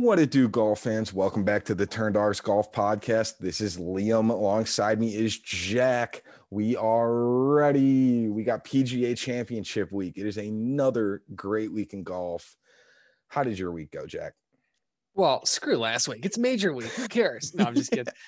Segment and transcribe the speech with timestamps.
[0.00, 1.12] What it do, golf fans?
[1.12, 3.38] Welcome back to the Turned R's Golf Podcast.
[3.38, 4.30] This is Liam.
[4.30, 6.22] Alongside me is Jack.
[6.50, 8.28] We are ready.
[8.28, 10.16] We got PGA Championship week.
[10.16, 12.56] It is another great week in golf.
[13.26, 14.34] How did your week go, Jack?
[15.16, 16.24] Well, screw last week.
[16.24, 16.92] It's major week.
[16.92, 17.52] Who cares?
[17.56, 18.14] No, I'm just kidding.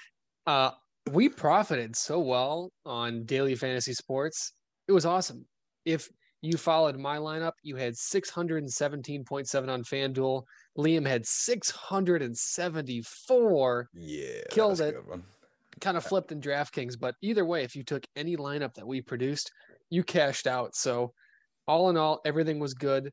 [0.46, 0.71] Uh,
[1.12, 4.55] we profited so well on daily fantasy sports.
[4.89, 5.45] It was awesome.
[5.84, 6.09] If
[6.43, 10.43] you followed my lineup, you had 617.7 on FanDuel.
[10.79, 13.89] Liam had 674.
[13.94, 14.43] Yeah.
[14.50, 14.94] Killed it.
[15.81, 19.00] Kind of flipped in DraftKings, but either way, if you took any lineup that we
[19.00, 19.50] produced,
[19.89, 20.77] you cashed out.
[20.77, 21.13] So,
[21.67, 23.11] all in all, everything was good.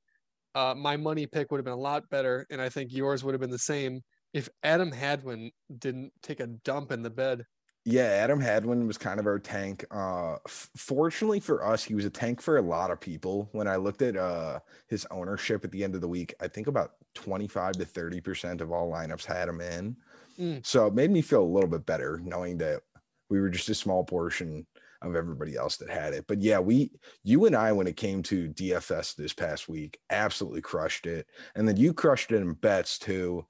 [0.55, 3.33] Uh, my money pick would have been a lot better, and I think yours would
[3.33, 4.01] have been the same
[4.33, 7.43] if Adam Hadwin didn't take a dump in the bed.
[7.89, 9.85] Yeah, Adam Hadwin was kind of our tank.
[9.91, 13.47] Uh, f- fortunately for us, he was a tank for a lot of people.
[13.53, 16.67] When I looked at uh, his ownership at the end of the week, I think
[16.67, 19.95] about 25 to 30% of all lineups had him in.
[20.37, 20.65] Mm.
[20.65, 22.81] So it made me feel a little bit better knowing that
[23.29, 24.67] we were just a small portion
[25.01, 26.25] of everybody else that had it.
[26.27, 26.91] But yeah, we,
[27.23, 31.25] you and I, when it came to DFS this past week, absolutely crushed it.
[31.55, 33.45] And then you crushed it in bets too.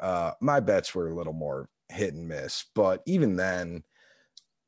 [0.00, 2.66] Uh, my bets were a little more hit and miss.
[2.74, 3.82] But even then,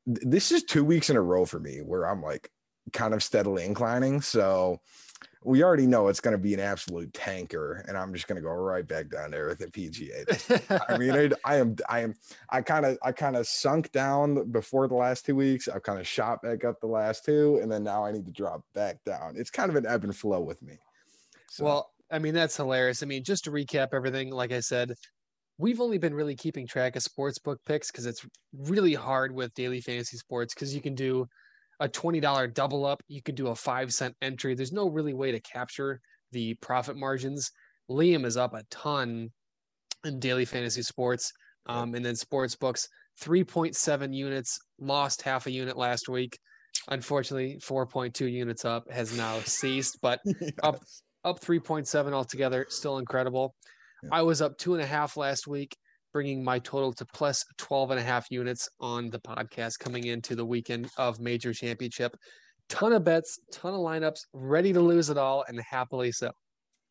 [0.05, 2.51] th- this is two weeks in a row for me where I'm like
[2.93, 4.21] kind of steadily inclining.
[4.21, 4.79] So
[5.43, 8.41] we already know it's going to be an absolute tanker, and I'm just going to
[8.41, 10.83] go right back down there with the PGA.
[10.89, 12.13] I mean, I, I am, I am,
[12.49, 15.69] I kind of, I kind of sunk down before the last two weeks.
[15.69, 18.33] I've kind of shot back up the last two, and then now I need to
[18.33, 19.35] drop back down.
[19.37, 20.77] It's kind of an ebb and flow with me.
[21.49, 21.63] So.
[21.63, 23.01] Well, I mean, that's hilarious.
[23.01, 24.93] I mean, just to recap everything, like I said,
[25.59, 29.53] we've only been really keeping track of sports book picks because it's really hard with
[29.53, 31.27] daily fantasy sports because you can do
[31.81, 34.55] a $20 double up, you can do a five cent entry.
[34.55, 35.99] There's no really way to capture
[36.31, 37.51] the profit margins.
[37.89, 39.29] Liam is up a ton
[40.05, 41.31] in daily fantasy sports.
[41.65, 42.87] Um, and then sports books,
[43.21, 46.37] 3.7 units, lost half a unit last week.
[46.87, 50.51] Unfortunately, 4.2 units up has now ceased, but yes.
[50.63, 50.79] up
[51.25, 53.53] up 3.7 altogether, still incredible.
[54.03, 54.09] Yeah.
[54.11, 55.75] I was up two and a half last week,
[56.13, 60.35] bringing my total to plus 12 and a half units on the podcast coming into
[60.35, 62.15] the weekend of major championship.
[62.67, 66.31] Ton of bets, ton of lineups, ready to lose it all, and happily so.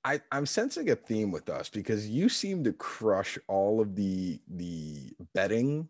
[0.04, 4.40] I, I'm sensing a theme with us because you seem to crush all of the
[4.48, 5.88] the betting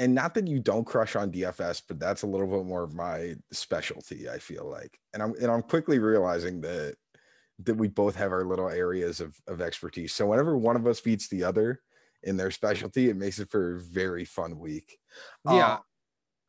[0.00, 2.94] and not that you don't crush on DFS, but that's a little bit more of
[2.94, 4.30] my specialty.
[4.30, 6.96] I feel like, and I'm and I'm quickly realizing that
[7.64, 10.12] that we both have our little areas of, of expertise.
[10.12, 11.80] So whenever one of us beats the other
[12.22, 14.98] in their specialty, it makes it for a very fun week.
[15.46, 15.74] Yeah.
[15.74, 15.78] Uh,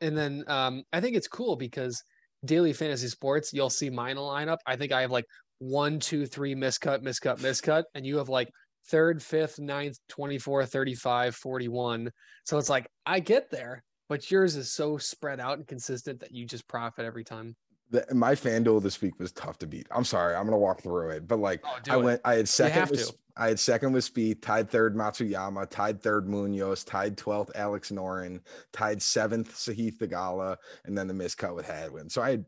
[0.01, 2.03] and then um, I think it's cool because
[2.45, 4.57] daily fantasy sports, you'll see mine lineup.
[4.66, 5.25] I think I have like
[5.59, 7.83] one, two, three, miscut, miscut, miscut.
[7.93, 8.49] And you have like
[8.89, 12.11] third, fifth, ninth, 24, 35, 41.
[12.45, 16.31] So it's like I get there, but yours is so spread out and consistent that
[16.31, 17.55] you just profit every time
[17.91, 19.88] the, my FanDuel this week was tough to beat.
[19.91, 22.90] I'm sorry, I'm gonna walk through it, but like oh, I went, I had second
[22.90, 27.91] with, I had second with Spieth, tied third Matsuyama, tied third Munoz, tied twelfth Alex
[27.91, 28.40] Noren,
[28.72, 32.09] tied seventh Sahith Theegala, and then the miscut with Hadwin.
[32.09, 32.46] So I had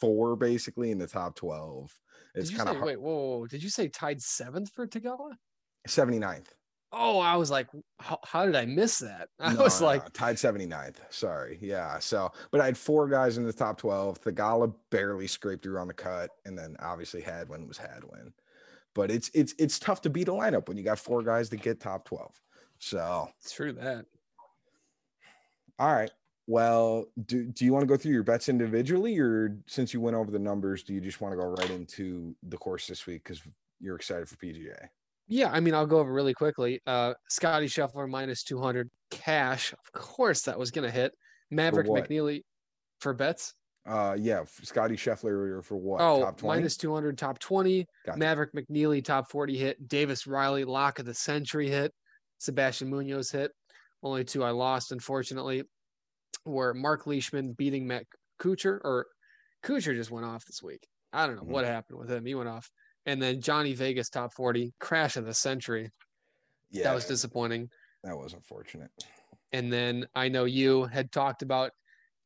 [0.00, 1.92] four basically in the top twelve.
[2.34, 5.32] It's kind of wait, whoa, whoa, did you say tied seventh for Theegala?
[5.86, 6.48] 79th.
[6.98, 7.68] Oh, I was like,
[8.00, 9.28] how, how did I miss that?
[9.40, 10.96] I no, was like, no, tied 79th.
[11.10, 11.58] Sorry.
[11.60, 11.98] Yeah.
[11.98, 14.20] So, but I had four guys in the top 12.
[14.22, 16.30] Theegala barely scraped through on the cut.
[16.46, 18.32] And then obviously Hadwin was Hadwin.
[18.94, 21.56] But it's, it's, it's tough to beat a lineup when you got four guys to
[21.56, 22.40] get top 12.
[22.78, 24.06] So, true that.
[25.78, 26.10] All right.
[26.46, 30.16] Well, do, do you want to go through your bets individually, or since you went
[30.16, 33.24] over the numbers, do you just want to go right into the course this week
[33.24, 33.42] because
[33.80, 34.88] you're excited for PGA?
[35.28, 36.80] Yeah, I mean, I'll go over really quickly.
[36.86, 39.72] Uh, Scotty Scheffler minus 200 cash.
[39.72, 41.12] Of course, that was going to hit.
[41.50, 42.42] Maverick for McNealy
[43.00, 43.54] for bets.
[43.86, 46.00] Uh, yeah, Scotty Scheffler for what?
[46.00, 46.58] Oh, top 20?
[46.58, 47.86] minus 200, top 20.
[48.04, 48.18] Gotcha.
[48.18, 49.88] Maverick McNealy, top 40 hit.
[49.88, 51.92] Davis Riley, lock of the century hit.
[52.38, 53.52] Sebastian Munoz hit.
[54.02, 55.62] Only two I lost, unfortunately,
[56.44, 58.04] were Mark Leishman beating Matt
[58.40, 59.06] Kuchar, or
[59.64, 60.86] Kuchar just went off this week.
[61.12, 61.52] I don't know mm-hmm.
[61.52, 62.26] what happened with him.
[62.26, 62.68] He went off
[63.06, 65.90] and then Johnny Vegas top 40 crash of the century.
[66.70, 67.70] Yeah, that was disappointing.
[68.04, 68.90] That was unfortunate.
[69.52, 71.70] And then I know you had talked about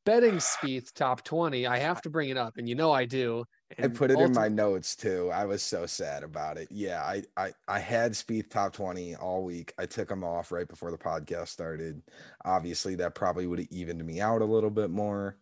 [0.07, 1.67] betting Spieth top 20.
[1.67, 3.45] I have to bring it up, and you know I do.
[3.77, 5.31] And I put it ulti- in my notes too.
[5.33, 6.69] I was so sad about it.
[6.71, 9.73] Yeah, I I I had Spieth top 20 all week.
[9.79, 12.03] I took him off right before the podcast started.
[12.45, 15.37] Obviously, that probably would have evened me out a little bit more.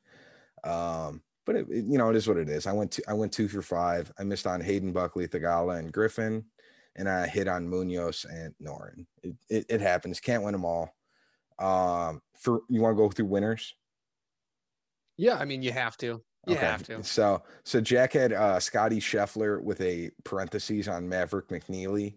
[0.64, 2.66] Um, but it, it, you know, it is what it is.
[2.66, 4.12] I went to I went two for five.
[4.18, 6.44] I missed on Hayden Buckley, Theegala, and Griffin,
[6.94, 9.06] and I hit on Munoz and Noren.
[9.22, 10.20] It, it, it happens.
[10.20, 10.94] Can't win them all.
[11.58, 13.74] Um, for you want to go through winners?
[15.16, 16.22] Yeah, I mean you have to.
[16.46, 16.66] You okay.
[16.66, 17.02] have to.
[17.02, 22.16] So so Jack had uh, Scotty Scheffler with a parentheses on Maverick McNealy.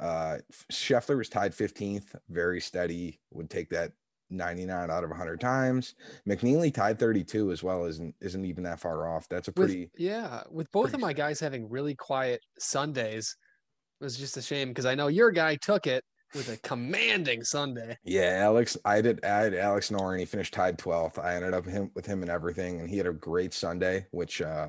[0.00, 0.38] Uh,
[0.72, 3.20] Scheffler was tied 15th, very steady.
[3.32, 3.92] Would take that
[4.30, 5.94] 99 out of 100 times.
[6.28, 7.84] McNealy tied 32 as well.
[7.84, 9.28] isn't isn't even that far off.
[9.28, 10.42] That's a pretty with, yeah.
[10.50, 13.36] With both of my guys having really quiet Sundays,
[14.00, 16.04] it was just a shame because I know your guy took it
[16.34, 17.98] with a commanding Sunday.
[18.04, 20.18] Yeah, Alex, I did add Alex Noren.
[20.18, 21.18] He finished tied 12th.
[21.18, 24.40] I ended up him with him and everything, and he had a great Sunday, which
[24.40, 24.68] uh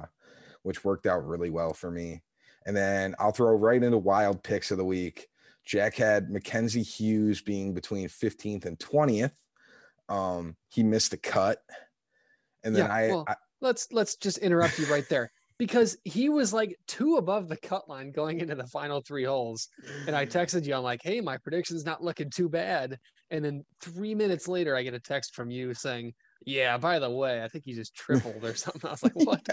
[0.64, 2.22] which worked out really well for me.
[2.66, 5.28] And then I'll throw right into wild picks of the week.
[5.66, 9.32] Jack had Mackenzie Hughes being between 15th and 20th.
[10.12, 11.60] Um, he missed a cut.
[12.64, 16.30] And then yeah, I, well, I let's let's just interrupt you right there because he
[16.30, 19.70] was like two above the cut line going into the final three holes.
[20.08, 22.98] And I texted you, I'm like, hey, my prediction's not looking too bad.
[23.30, 26.14] And then three minutes later, I get a text from you saying,
[26.46, 28.88] yeah, by the way, I think he just tripled or something.
[28.88, 29.48] I was like, what?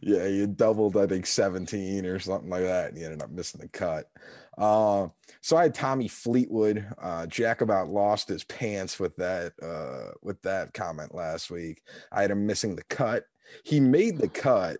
[0.00, 2.90] yeah, you doubled, I think, 17 or something like that.
[2.90, 4.10] And you ended up missing the cut.
[4.58, 5.08] Uh,
[5.40, 6.86] so I had Tommy Fleetwood.
[7.00, 11.82] Uh, Jack about lost his pants with that uh, with that comment last week.
[12.10, 13.24] I had him missing the cut.
[13.62, 14.78] He made the cut,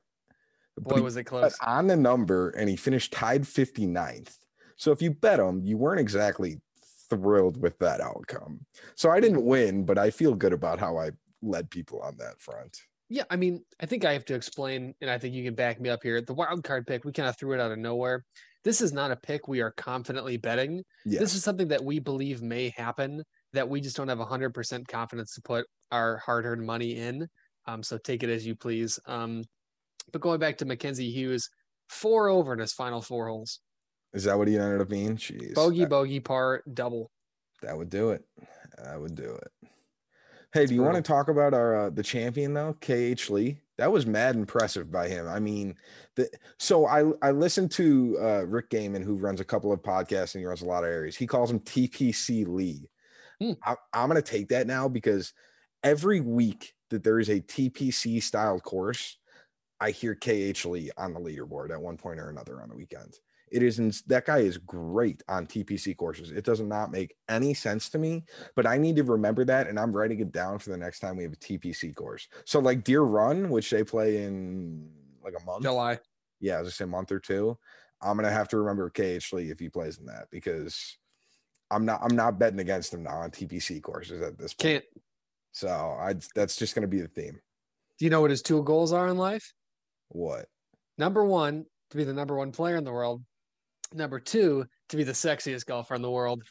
[0.78, 1.56] Boy, was it close.
[1.60, 4.36] On the number, and he finished tied 59th.
[4.76, 6.60] So if you bet him, you weren't exactly
[7.08, 8.60] thrilled with that outcome.
[8.94, 12.40] So I didn't win, but I feel good about how I led people on that
[12.40, 12.78] front.
[13.08, 15.80] Yeah, I mean, I think I have to explain, and I think you can back
[15.80, 16.20] me up here.
[16.20, 18.24] The wild card pick, we kind of threw it out of nowhere.
[18.64, 20.82] This is not a pick we are confidently betting.
[21.04, 21.20] Yes.
[21.20, 23.22] This is something that we believe may happen
[23.52, 27.28] that we just don't have 100% confidence to put our hard earned money in.
[27.66, 28.98] Um, so take it as you please.
[29.06, 29.44] Um,
[30.12, 31.48] but going back to Mackenzie Hughes,
[31.88, 33.60] four over in his final four holes.
[34.12, 35.16] Is that what he ended up being?
[35.16, 35.54] Jeez.
[35.54, 37.10] Bogey, that, bogey, par, double.
[37.62, 38.24] That would do it.
[38.82, 39.70] That would do it.
[40.56, 43.58] Hey, do you want to talk about our uh, the champion though, KH Lee?
[43.76, 45.28] That was mad impressive by him.
[45.28, 45.74] I mean,
[46.14, 50.34] the, so I I listened to uh, Rick Gehman, who runs a couple of podcasts
[50.34, 51.14] and he runs a lot of areas.
[51.14, 52.88] He calls him TPC Lee.
[53.38, 53.52] Hmm.
[53.62, 55.34] I, I'm going to take that now because
[55.84, 59.18] every week that there is a TPC style course,
[59.78, 63.18] I hear KH Lee on the leaderboard at one point or another on the weekend.
[63.50, 66.32] It isn't that guy is great on TPC courses.
[66.32, 68.24] It does not make any sense to me,
[68.56, 71.16] but I need to remember that and I'm writing it down for the next time
[71.16, 72.26] we have a TPC course.
[72.44, 74.90] So like Deere Run, which they play in
[75.22, 75.62] like a month.
[75.62, 75.98] July.
[76.40, 77.56] Yeah, as I say, month or two.
[78.02, 80.96] I'm gonna have to remember KH Lee if he plays in that because
[81.70, 84.72] I'm not I'm not betting against him now on TPC courses at this point.
[84.72, 84.84] Can't.
[85.52, 87.40] So I that's just gonna be the theme.
[87.98, 89.54] Do you know what his two goals are in life?
[90.08, 90.46] What?
[90.98, 93.22] Number one, to be the number one player in the world.
[93.92, 96.42] Number two, to be the sexiest golfer in the world.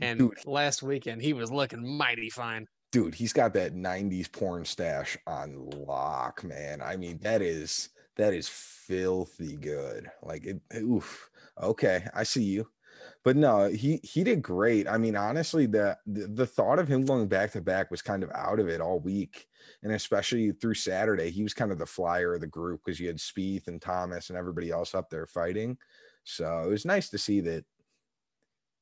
[0.00, 0.46] And Dude.
[0.46, 2.66] last weekend, he was looking mighty fine.
[2.90, 6.80] Dude, he's got that 90s porn stash on lock, man.
[6.80, 10.10] I mean, that is that is filthy good.
[10.22, 11.28] Like it, oof.
[11.60, 12.68] Okay, I see you
[13.24, 14.86] but no, he he did great.
[14.86, 18.22] I mean, honestly, the, the, the thought of him going back to back was kind
[18.22, 19.46] of out of it all week,
[19.82, 23.06] and especially through Saturday, he was kind of the flyer of the group because you
[23.06, 25.78] had Spieth and Thomas and everybody else up there fighting.
[26.24, 27.64] So it was nice to see that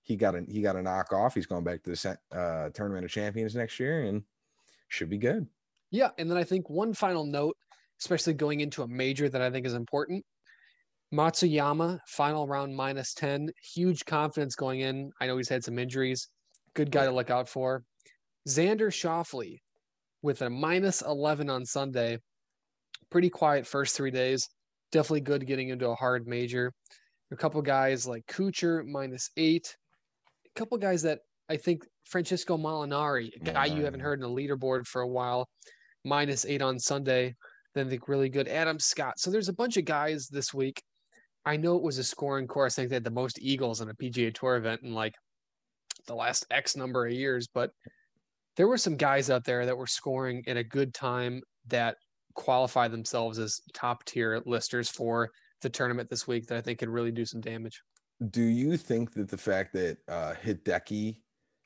[0.03, 1.35] he got a he got a knock off.
[1.35, 4.23] He's going back to the uh, tournament of champions next year and
[4.89, 5.47] should be good.
[5.91, 7.57] Yeah, and then I think one final note,
[8.01, 10.25] especially going into a major that I think is important.
[11.13, 13.51] Matsuyama, final round minus 10.
[13.75, 15.13] Huge confidence going in.
[15.21, 16.29] I know he's had some injuries.
[16.75, 17.85] Good guy to look out for.
[18.49, 19.61] Xander Schauffele
[20.23, 22.19] with a minus 11 on Sunday.
[23.11, 24.49] Pretty quiet first three days.
[24.91, 26.73] Definitely good getting into a hard major.
[27.33, 29.77] A couple guys like Kuchar, minus eight.
[30.47, 34.05] A couple guys that I think Francesco Molinari, a guy you haven't mm.
[34.05, 35.49] heard in the leaderboard for a while,
[36.05, 37.35] minus eight on Sunday.
[37.75, 38.49] Then think really good.
[38.49, 39.19] Adam Scott.
[39.19, 40.83] So there's a bunch of guys this week
[41.45, 42.79] I know it was a scoring course.
[42.79, 45.15] I think they had the most eagles in a PGA Tour event in like
[46.07, 47.71] the last X number of years, but
[48.57, 51.97] there were some guys out there that were scoring at a good time that
[52.35, 55.31] qualify themselves as top tier listers for
[55.63, 57.83] the tournament this week that I think could really do some damage.
[58.31, 61.19] Do you think that the fact that uh, Hideki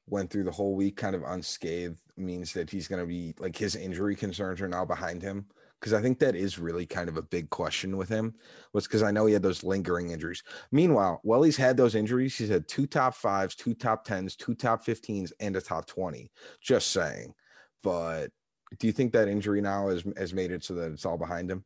[0.06, 3.56] went through the whole week kind of unscathed means that he's going to be like
[3.56, 5.46] his injury concerns are now behind him?
[5.80, 8.34] because I think that is really kind of a big question with him
[8.72, 10.42] was because I know he had those lingering injuries.
[10.72, 14.54] Meanwhile, while he's had those injuries, he's had two top fives, two top tens, two
[14.54, 16.30] top 15s, and a top 20.
[16.60, 17.34] Just saying.
[17.82, 18.30] But
[18.78, 21.50] do you think that injury now has, has made it so that it's all behind
[21.50, 21.64] him?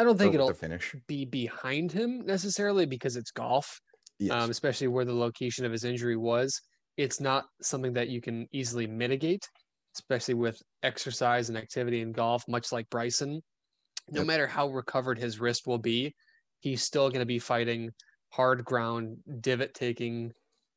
[0.00, 0.94] I don't think it'll finish.
[1.06, 3.80] be behind him necessarily because it's golf.
[4.18, 4.32] Yes.
[4.44, 6.60] um, especially where the location of his injury was.
[6.98, 9.48] It's not something that you can easily mitigate,
[9.96, 13.40] especially with exercise and activity in golf, much like Bryson.
[14.10, 14.26] No Yep.
[14.26, 16.14] matter how recovered his wrist will be,
[16.58, 17.90] he's still going to be fighting
[18.30, 20.32] hard ground, divot taking,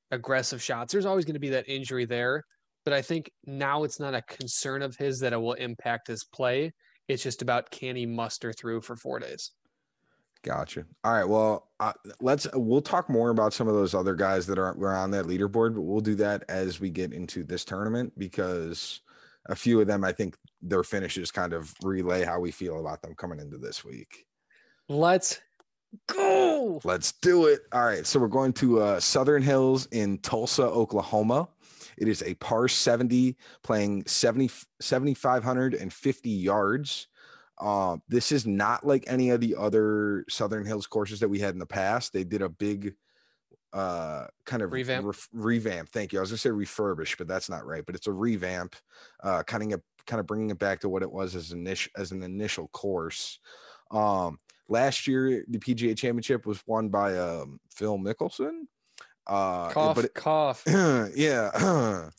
[0.10, 0.94] aggressive shots.
[0.94, 2.44] There's always going to be that injury there.
[2.86, 6.24] But I think now it's not a concern of his that it will impact his
[6.34, 6.72] play.
[7.08, 9.52] It's just about can he muster through for four days.
[10.44, 10.86] Gotcha.
[11.04, 11.28] All right.
[11.28, 14.94] Well, uh, let's we'll talk more about some of those other guys that are were
[14.94, 19.02] on that leaderboard, but we'll do that as we get into this tournament because
[19.48, 23.02] a few of them, I think, their finishes kind of relay how we feel about
[23.02, 24.26] them coming into this week.
[24.90, 25.40] Let's
[26.08, 26.82] go.
[26.84, 27.62] Let's do it.
[27.72, 28.06] All right.
[28.06, 31.48] So we're going to uh, Southern Hills in Tulsa, Oklahoma.
[31.98, 34.50] It is a par 70 playing 70,
[34.82, 37.08] 7,550 yards.
[37.60, 41.54] Uh, this is not like any of the other Southern Hills courses that we had
[41.54, 42.12] in the past.
[42.12, 42.96] They did a big
[43.74, 45.06] uh kind of Revamp?
[45.06, 48.06] ref- revamp thank you i was gonna say refurbish but that's not right but it's
[48.06, 48.76] a revamp
[49.24, 52.12] uh kind of kind of bringing it back to what it was as initial as
[52.12, 53.40] an initial course
[53.90, 54.38] um
[54.70, 58.62] last year the pga championship was won by um phil mickelson
[59.28, 60.64] uh Cough, but it, cough.
[61.16, 61.50] yeah.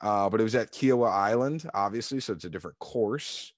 [0.00, 3.52] uh, but it was at Kiawah Island, obviously, so it's a different course.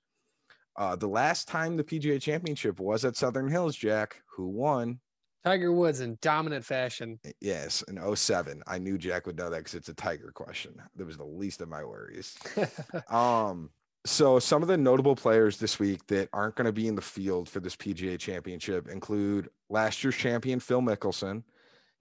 [0.77, 5.01] Uh, the last time the PGA Championship was at Southern Hills, Jack, who won?
[5.47, 7.21] Tiger Woods in dominant fashion.
[7.41, 8.63] Yes, in 07.
[8.67, 10.75] I knew Jack would know that because it's a Tiger question.
[10.97, 12.37] That was the least of my worries.
[13.11, 13.71] Um,
[14.05, 17.03] so some of the notable players this week that aren't going to be in the
[17.03, 21.43] field for this PGA Championship include last year's champion Phil Mickelson,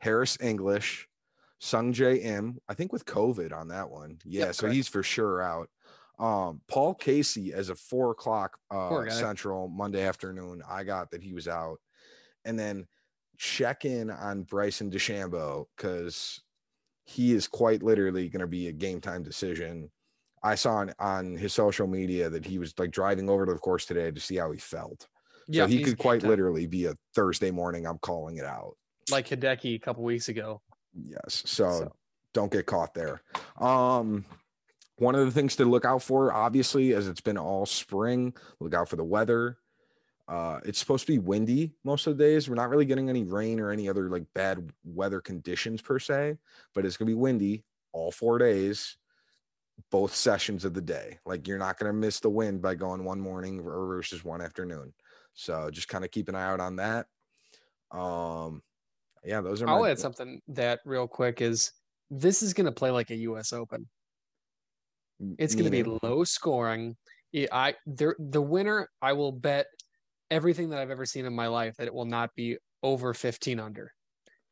[0.06, 1.08] Harris English,
[1.60, 2.60] Sungjae Im.
[2.70, 4.20] I think with COVID on that one.
[4.24, 4.76] Yeah, Yep, so correct.
[4.76, 5.70] he's for sure out.
[6.20, 9.10] Um, Paul Casey as a four o'clock uh.
[9.10, 10.62] Central Monday afternoon.
[10.70, 11.80] I got that he was out,
[12.46, 12.86] and then
[13.38, 16.40] check in on Bryson DeChambeau because
[17.04, 19.90] he is quite literally going to be a game time decision.
[20.44, 23.60] I saw on, on his social media that he was like driving over to the
[23.60, 25.08] course today to see how he felt.
[25.48, 26.30] yeah, so he could quite time.
[26.30, 27.88] literally be a Thursday morning.
[27.88, 28.78] I'm calling it out.
[29.12, 30.62] Like Hideki a couple weeks ago.
[30.94, 31.44] Yes.
[31.46, 31.96] So, So.
[32.34, 33.22] don't get caught there.
[33.60, 34.26] Um,
[34.98, 38.74] one of the things to look out for, obviously, as it's been all spring, look
[38.74, 39.58] out for the weather.
[40.28, 42.50] Uh, it's supposed to be windy most of the days.
[42.50, 46.38] We're not really getting any rain or any other like bad weather conditions per se,
[46.74, 48.98] but it's gonna be windy all four days,
[49.92, 51.20] both sessions of the day.
[51.28, 54.94] Like you're not gonna miss the wind by going one morning versus one afternoon.
[55.36, 57.06] So just kind of keep an eye out on that.
[57.92, 58.64] Um,
[59.25, 59.65] yeah, those are.
[59.65, 59.74] My.
[59.74, 61.72] I'll my, add something that real quick is
[62.10, 63.53] this is going to play like a U.S.
[63.53, 63.88] Open.
[65.38, 66.96] It's going to be low scoring.
[67.51, 68.89] I there the winner.
[69.01, 69.67] I will bet
[70.32, 73.60] everything that I've ever seen in my life that it will not be over 15
[73.60, 73.91] under.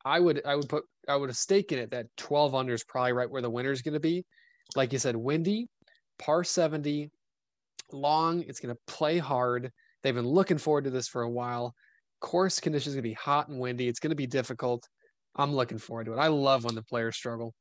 [0.04, 2.84] I would I would put I would have stake in it that 12 under is
[2.84, 4.24] probably right where the winner is going to be.
[4.76, 5.68] Like you said, windy,
[6.18, 7.10] par 70,
[7.92, 8.42] long.
[8.42, 9.70] It's going to play hard.
[10.02, 11.74] They've been looking forward to this for a while.
[12.24, 13.86] Course conditions going to be hot and windy.
[13.86, 14.88] It's going to be difficult.
[15.36, 16.18] I'm looking forward to it.
[16.18, 17.52] I love when the players struggle.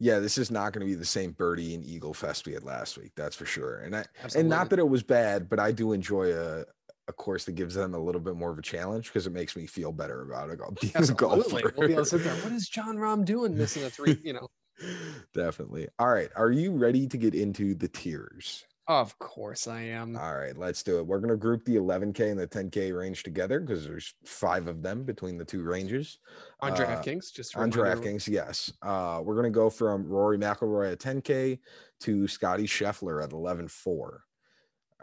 [0.00, 2.64] yeah, this is not going to be the same birdie and eagle fest we had
[2.64, 3.12] last week.
[3.16, 3.80] That's for sure.
[3.80, 4.40] And I, Absolutely.
[4.40, 6.64] and not that it was bad, but I do enjoy a,
[7.08, 9.56] a course that gives them a little bit more of a challenge because it makes
[9.56, 10.58] me feel better about it.
[10.80, 11.62] Being a Absolutely.
[11.62, 11.74] golfer.
[11.76, 12.34] We'll be able to sit there.
[12.44, 14.18] What is Jon Rahm doing missing a three?
[14.24, 14.48] You know,
[15.34, 15.88] Definitely.
[15.98, 16.30] All right.
[16.36, 18.64] Are you ready to get into the tiers?
[18.88, 20.16] Of course I am.
[20.16, 21.06] All right, let's do it.
[21.06, 24.82] We're going to group the 11K and the 10K range together because there's five of
[24.82, 26.18] them between the two ranges.
[26.60, 27.70] on uh, DraftKings, just on.
[27.70, 28.72] DraftKings, yes.
[28.82, 31.58] Uh, we're gonna go from Rory McIlroy at 10k
[32.00, 33.86] to Scotty Scheffler at 11.4.
[33.86, 34.20] All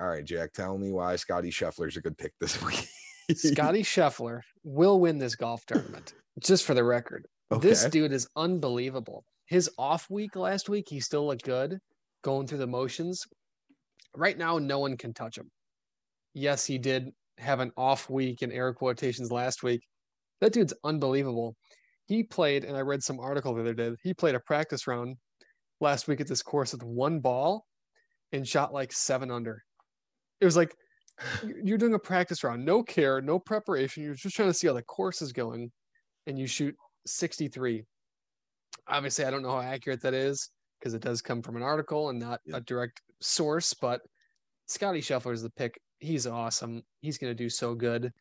[0.07, 2.87] right, Jack, tell me why Scotty Scheffler's a good pick this week.
[3.35, 6.13] Scotty Scheffler will win this golf tournament.
[6.39, 7.27] Just for the record,
[7.61, 9.23] this dude is unbelievable.
[9.45, 11.79] His off week last week, he still looked good,
[12.23, 13.25] going through the motions.
[14.15, 15.49] Right now, no one can touch him.
[16.33, 19.81] Yes, he did have an off week in air quotations last week.
[20.41, 21.55] That dude's unbelievable.
[22.07, 23.91] He played, and I read some article the other day.
[24.03, 25.17] He played a practice round
[25.81, 27.65] last week at this course with one ball
[28.31, 29.61] and shot like seven under.
[30.39, 30.75] It was like
[31.43, 34.03] you- you're doing a practice round, no care, no preparation.
[34.03, 35.71] You're just trying to see how the course is going,
[36.27, 36.75] and you shoot
[37.07, 37.83] 63.
[38.87, 42.09] Obviously, I don't know how accurate that is because it does come from an article
[42.09, 42.57] and not Yeah.
[42.57, 43.73] a direct source.
[43.73, 44.01] But
[44.67, 45.79] Scotty Scheffler is the pick.
[45.99, 46.83] He's awesome.
[47.01, 48.11] He's going to do so good.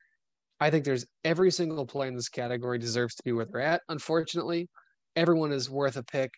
[0.61, 3.83] I think there's every single play in this category deserves to be where they're at.
[3.89, 4.69] Unfortunately,
[5.17, 6.31] everyone is worth a pick.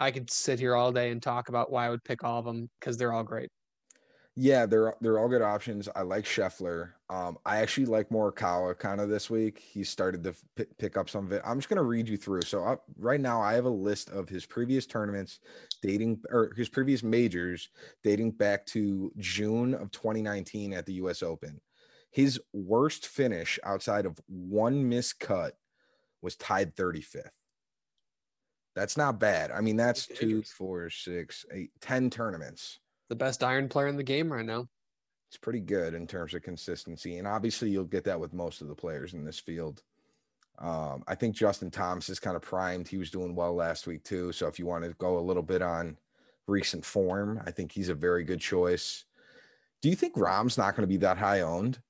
[0.00, 2.44] I could sit here all day and talk about why I would pick all of
[2.44, 3.50] them because they're all great.
[4.42, 5.86] Yeah, they're they're all good options.
[5.94, 6.92] I like Scheffler.
[7.10, 9.58] Um, I actually like Morikawa kind of this week.
[9.58, 11.42] He started to p- pick up some of it.
[11.44, 12.40] I'm just gonna read you through.
[12.42, 15.40] So uh, right now, I have a list of his previous tournaments
[15.82, 17.68] dating or his previous majors
[18.02, 21.22] dating back to June of 2019 at the U.S.
[21.22, 21.60] Open.
[22.10, 25.52] His worst finish outside of one missed cut
[26.22, 27.28] was tied 35th.
[28.74, 29.50] That's not bad.
[29.50, 32.78] I mean, that's two, four, six, eight, ten tournaments
[33.10, 34.66] the best iron player in the game right now.
[35.28, 37.18] It's pretty good in terms of consistency.
[37.18, 39.82] And obviously, you'll get that with most of the players in this field.
[40.58, 42.88] Um, I think Justin Thomas is kind of primed.
[42.88, 44.32] He was doing well last week, too.
[44.32, 45.96] So if you want to go a little bit on
[46.46, 49.04] recent form, I think he's a very good choice.
[49.82, 51.80] Do you think Rahm's not going to be that high owned?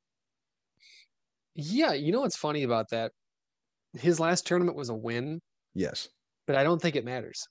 [1.55, 1.93] Yeah.
[1.93, 3.12] You know what's funny about that?
[3.95, 5.41] His last tournament was a win.
[5.75, 6.09] Yes.
[6.47, 7.49] But I don't think it matters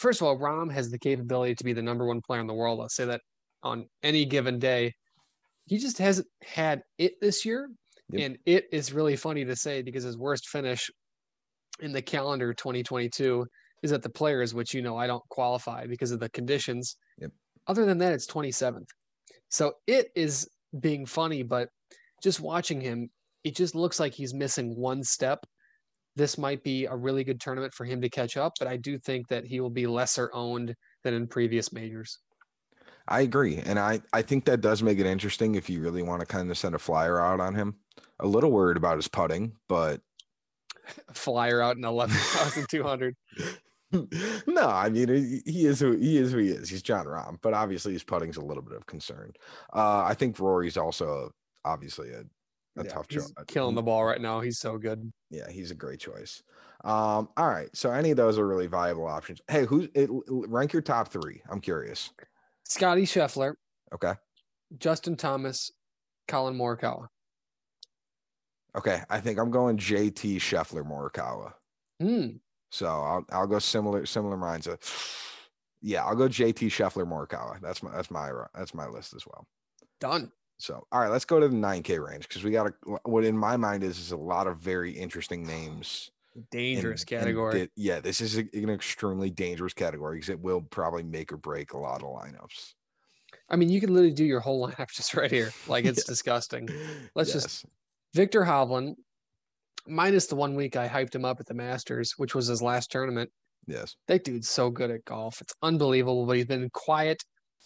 [0.00, 2.54] first of all, Rahm has the capability to be the number one player in the
[2.54, 2.80] world.
[2.80, 3.20] I'll say that
[3.62, 4.94] on any given day.
[5.66, 7.68] He just hasn't had it this year.
[8.10, 8.26] Yep.
[8.26, 10.90] And it is really funny to say because his worst finish
[11.80, 13.46] in the calendar 2022
[13.82, 16.96] is at the players, which you know I don't qualify because of the conditions.
[17.18, 17.30] Yep.
[17.66, 18.88] Other than that, it's 27th.
[19.50, 20.48] So it is
[20.80, 21.68] being funny, but
[22.22, 23.10] just watching him,
[23.44, 25.44] it just looks like he's missing one step
[26.16, 28.98] this might be a really good tournament for him to catch up, but I do
[28.98, 30.74] think that he will be lesser owned
[31.04, 32.18] than in previous majors.
[33.08, 33.58] I agree.
[33.58, 36.50] And I, I think that does make it interesting if you really want to kind
[36.50, 37.76] of send a flyer out on him.
[38.20, 40.00] A little worried about his putting, but
[41.12, 43.16] flyer out in 11,200.
[44.46, 46.68] no, I mean he is who he is who he is.
[46.68, 49.32] He's Jon Rahm, but obviously his putting's a little bit of concern.
[49.72, 51.32] Uh, I think Rory's also
[51.64, 52.22] obviously a
[52.80, 53.32] a yeah, tough choice.
[53.46, 54.40] Killing the ball right now.
[54.40, 55.12] He's so good.
[55.30, 56.42] Yeah, he's a great choice.
[56.84, 57.68] Um, all right.
[57.74, 59.40] So any of those are really viable options.
[59.48, 61.42] Hey, who's it, rank your top three?
[61.50, 62.10] I'm curious.
[62.64, 63.54] Scotty Scheffler.
[63.92, 64.14] Okay.
[64.78, 65.70] Justin Thomas,
[66.28, 67.08] Collin Morikawa.
[68.76, 71.52] Okay, I think I'm going JT Scheffler Morikawa.
[72.00, 72.36] Hmm.
[72.70, 74.68] So I'll I'll go similar similar minds.
[74.68, 74.78] Of,
[75.82, 77.60] yeah, I'll go JT Scheffler Morikawa.
[77.60, 79.46] That's my that's my that's my list as well.
[80.00, 80.30] Done.
[80.60, 82.72] So, all right, let's go to the 9K range because we got a,
[83.04, 86.10] what in my mind is, is a lot of very interesting names.
[86.50, 87.68] Dangerous category.
[87.76, 91.72] yeah, this is a, an extremely dangerous category because it will probably make or break
[91.72, 92.74] a lot of lineups.
[93.48, 95.50] I mean, you can literally do your whole lineup just right here.
[95.66, 96.12] Like it's yeah.
[96.12, 96.68] disgusting.
[97.14, 97.42] Let's yes.
[97.42, 97.66] just
[98.14, 98.94] Viktor Hovland,
[99.86, 102.90] minus the one week I hyped him up at the Masters, which was his last
[102.90, 103.30] tournament.
[103.66, 103.96] Yes.
[104.08, 105.40] That dude's so good at golf.
[105.40, 107.22] It's unbelievable, but he's been quiet.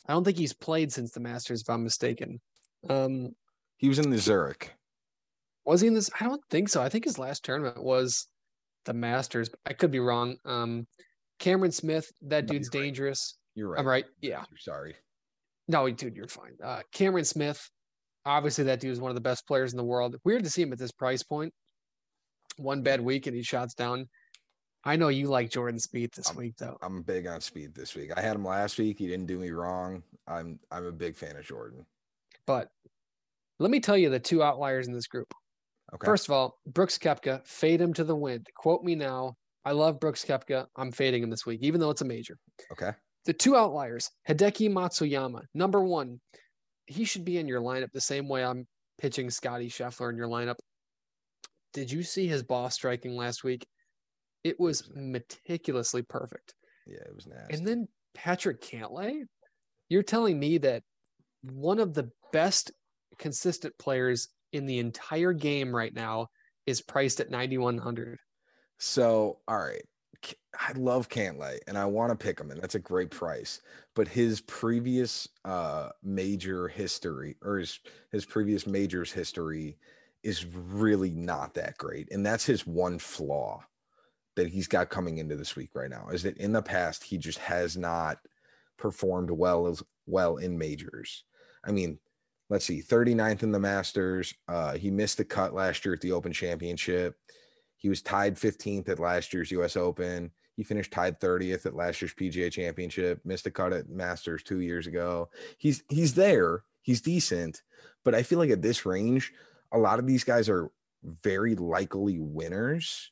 [0.06, 2.40] I don't think he's played since the Masters, if I'm mistaken.
[2.88, 3.34] Um,
[3.76, 4.72] he was in the Zurich.
[5.64, 6.10] Was he in this?
[6.20, 6.82] I don't think so.
[6.82, 8.28] I think his last tournament was
[8.84, 9.48] the Masters.
[9.66, 10.36] I could be wrong.
[10.44, 10.86] Um,
[11.38, 13.36] Cameron Smith, that dude's you're dangerous.
[13.36, 13.60] Right.
[13.60, 13.80] You're right.
[13.80, 14.04] I'm right.
[14.20, 14.44] Yeah.
[14.50, 14.94] You're sorry.
[15.68, 16.52] No, dude, you're fine.
[16.62, 17.70] Uh, Cameron Smith,
[18.26, 20.16] obviously that dude is one of the best players in the world.
[20.24, 21.52] Weird to see him at this price point.
[22.56, 24.08] One bad week and he shots down.
[24.84, 26.76] I know you like Jordan Spieth this I'm, week though.
[26.82, 28.10] I'm big on Spieth this week.
[28.14, 28.98] I had him last week.
[28.98, 30.02] He didn't do me wrong.
[30.28, 31.86] I'm I'm a big fan of Jordan.
[32.46, 32.68] But
[33.58, 35.32] let me tell you the two outliers in this group.
[35.94, 36.04] Okay.
[36.04, 38.46] First of all, Brooks Koepka, fade him to the wind.
[38.56, 39.34] Quote me now.
[39.64, 40.66] I love Brooks Koepka.
[40.76, 42.36] I'm fading him this week, even though it's a major.
[42.72, 42.90] Okay.
[43.26, 45.40] The two outliers, Hideki Matsuyama.
[45.54, 46.20] Number one,
[46.86, 48.66] he should be in your lineup the same way I'm
[49.00, 50.56] pitching Scotty Scheffler in your lineup.
[51.72, 53.66] Did you see his ball striking last week?
[54.42, 56.54] It was, it was meticulously perfect.
[56.86, 57.54] Yeah, it was nasty.
[57.54, 59.22] And then Patrick Cantlay,
[59.88, 60.82] you're telling me that
[61.42, 62.72] one of the best
[63.16, 66.26] consistent players in the entire game right now
[66.66, 68.18] is priced at 9100
[68.78, 69.84] so all right.
[70.58, 73.60] I love cantlay and i want to pick him and that's a great price.
[73.94, 77.78] But his previous uh major history or his
[78.10, 79.78] his previous majors history
[80.24, 83.62] is really not that great and that's his one flaw
[84.34, 87.16] that he's got coming into this week right now is that in the past he
[87.16, 88.18] just has not
[88.76, 91.24] performed well as well in majors.
[91.64, 91.98] I mean,
[92.50, 94.34] let's see, 39th in the Masters.
[94.48, 97.16] Uh, he missed the cut last year at the Open Championship.
[97.76, 100.30] He was tied 15th at last year's US Open.
[100.56, 103.20] He finished tied 30th at last year's PGA Championship.
[103.24, 105.28] Missed a cut at Masters two years ago.
[105.58, 106.62] He's he's there.
[106.82, 107.62] He's decent,
[108.04, 109.32] but I feel like at this range,
[109.72, 110.70] a lot of these guys are
[111.22, 113.10] very likely winners.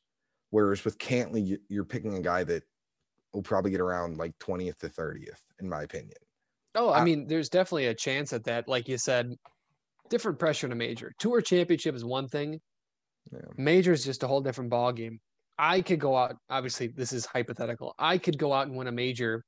[0.51, 2.63] Whereas with Cantlay, you're picking a guy that
[3.33, 6.19] will probably get around like 20th to 30th, in my opinion.
[6.75, 8.69] Oh, I mean, there's definitely a chance at that.
[8.69, 9.35] Like you said,
[10.09, 11.13] different pressure in a major.
[11.19, 12.61] Tour championship is one thing.
[13.31, 13.41] Yeah.
[13.57, 15.21] Major is just a whole different ball game.
[15.59, 16.37] I could go out.
[16.49, 17.95] Obviously, this is hypothetical.
[17.99, 19.45] I could go out and win a major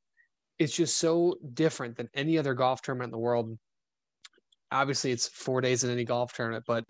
[0.58, 3.56] it's just so different than any other golf tournament in the world.
[4.70, 6.84] Obviously, it's four days in any golf tournament, but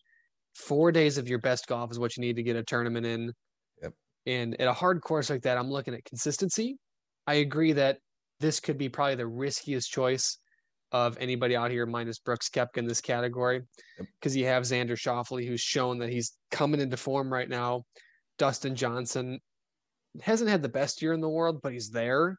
[0.55, 3.33] four days of your best golf is what you need to get a tournament in.
[3.83, 3.93] Yep.
[4.27, 6.77] And at a hard course like that, I'm looking at consistency.
[7.27, 7.99] I agree that
[8.41, 10.39] this could be probably the riskiest choice
[10.93, 13.63] of anybody out here minus Brooks Koepka in this category
[13.99, 17.85] because you have Xander Schauffele who's shown that he's coming into form right now.
[18.39, 19.41] Dustin Johnson
[20.23, 22.39] hasn't had the best year in the world, but he's there.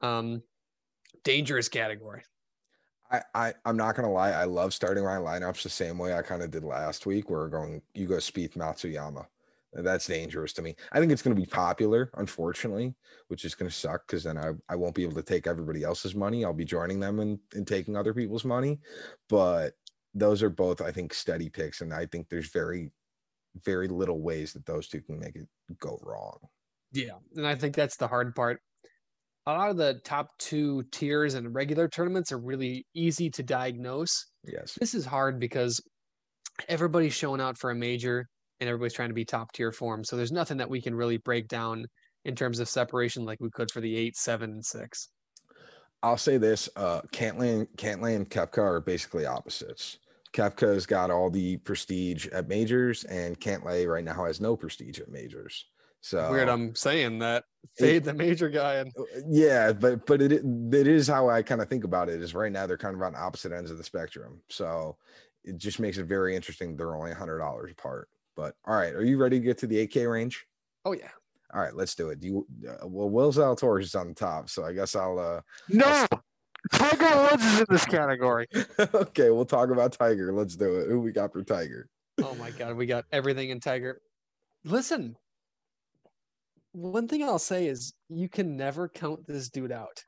[0.00, 0.42] Um,
[1.24, 2.22] dangerous category.
[3.10, 4.30] I, I I'm not gonna lie.
[4.30, 7.40] I love starting my lineups the same way I kind of did last week, where
[7.40, 9.26] we're going you go Spieth Matsuyama.
[9.76, 10.74] Uh, that's dangerous to me.
[10.92, 12.94] I think it's going to be popular, unfortunately,
[13.28, 15.84] which is going to suck because then I, I won't be able to take everybody
[15.84, 16.44] else's money.
[16.44, 18.80] I'll be joining them in, in taking other people's money.
[19.28, 19.74] But
[20.14, 21.80] those are both, I think, steady picks.
[21.82, 22.90] And I think there's very,
[23.64, 25.46] very little ways that those two can make it
[25.78, 26.38] go wrong.
[26.92, 27.18] Yeah.
[27.36, 28.60] And I think that's the hard part.
[29.46, 34.26] A lot of the top two tiers and regular tournaments are really easy to diagnose.
[34.44, 34.76] Yes.
[34.78, 35.80] This is hard because
[36.68, 38.28] everybody's showing out for a major
[38.60, 40.04] and everybody's trying to be top tier form.
[40.04, 41.86] So there's nothing that we can really break down
[42.24, 45.08] in terms of separation like we could for the eight, seven, and six.
[46.02, 49.98] I'll say this: uh, Cantlay and Cantlay and Koepka are basically opposites.
[50.32, 55.08] Koepka's got all the prestige at majors, and Cantlay right now has no prestige at
[55.08, 55.66] majors.
[56.02, 56.48] So weird.
[56.48, 57.44] I'm saying that
[57.76, 58.76] fade the major guy.
[58.76, 58.92] And...
[58.98, 62.22] Uh, yeah, but but it it is how I kind of think about it.
[62.22, 64.40] Is right now they're kind of on opposite ends of the spectrum.
[64.48, 64.96] So
[65.44, 66.76] it just makes it very interesting.
[66.76, 68.08] They're only a hundred dollars apart.
[68.36, 70.46] But all right, are you ready to get to the 8K range?
[70.84, 71.10] Oh yeah.
[71.52, 72.20] All right, let's do it.
[72.20, 72.46] Do you?
[72.68, 75.18] Uh, well, Will Zalatoris is on the top, so I guess I'll.
[75.18, 76.24] uh No, I'll...
[76.72, 78.46] Tiger Woods is in this category.
[78.94, 80.32] okay, we'll talk about Tiger.
[80.32, 80.88] Let's do it.
[80.88, 81.88] Who we got for Tiger?
[82.22, 84.00] Oh my God, we got everything in Tiger.
[84.64, 85.16] Listen,
[86.72, 90.04] one thing I'll say is you can never count this dude out.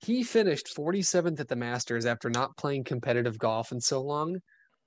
[0.00, 4.38] He finished 47th at the Masters after not playing competitive golf in so long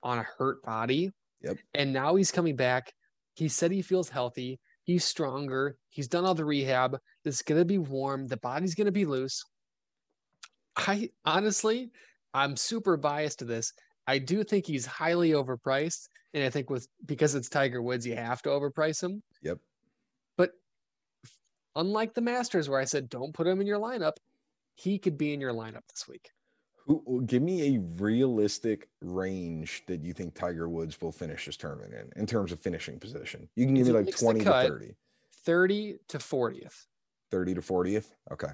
[0.02, 1.10] on a hurt body.
[1.42, 1.58] Yep.
[1.74, 2.92] And now he's coming back.
[3.34, 4.60] He said he feels healthy.
[4.84, 5.76] He's stronger.
[5.90, 6.98] He's done all the rehab.
[7.24, 8.26] It's going to be warm.
[8.26, 9.44] The body's going to be loose.
[10.76, 11.90] I honestly,
[12.34, 13.72] I'm super biased to this.
[14.06, 16.08] I do think he's highly overpriced.
[16.34, 19.22] And I think with because it's Tiger Woods, you have to overprice him.
[19.42, 19.58] Yep.
[20.36, 20.52] But
[21.76, 24.14] unlike the Masters, where I said don't put him in your lineup,
[24.74, 26.30] he could be in your lineup this week.
[26.86, 31.94] Who, give me a realistic range that you think Tiger Woods will finish his tournament
[31.94, 33.48] in, in terms of finishing position.
[33.54, 34.96] You can give me like 20 to 30.
[35.44, 36.86] 30 to 40th.
[37.30, 38.06] 30 to 40th.
[38.32, 38.48] Okay.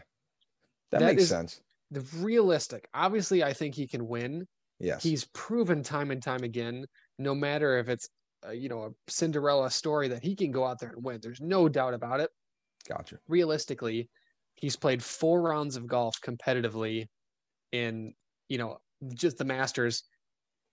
[0.90, 1.60] That, that makes sense.
[1.90, 2.88] The realistic.
[2.94, 4.46] Obviously, I think he can win.
[4.78, 5.02] Yes.
[5.02, 6.86] He's proven time and time again,
[7.18, 8.08] no matter if it's,
[8.46, 11.18] uh, you know, a Cinderella story that he can go out there and win.
[11.20, 12.30] There's no doubt about it.
[12.88, 13.18] Gotcha.
[13.28, 14.08] Realistically,
[14.54, 17.08] he's played four rounds of golf competitively
[17.72, 18.14] in
[18.48, 18.78] you know
[19.14, 20.04] just the Masters.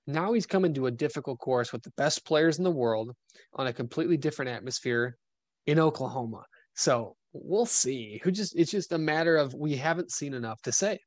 [0.07, 3.15] Now he's coming to a difficult course with the best players in the world
[3.53, 5.17] on a completely different atmosphere
[5.65, 6.45] in Oklahoma.
[6.75, 8.21] So we'll see.
[8.23, 10.99] Who just it's just a matter of we haven't seen enough to say.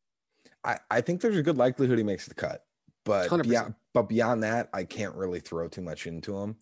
[0.65, 2.63] I, I think there's a good likelihood he makes the cut,
[3.05, 3.43] but 100%.
[3.45, 6.57] beyond but beyond that, I can't really throw too much into him.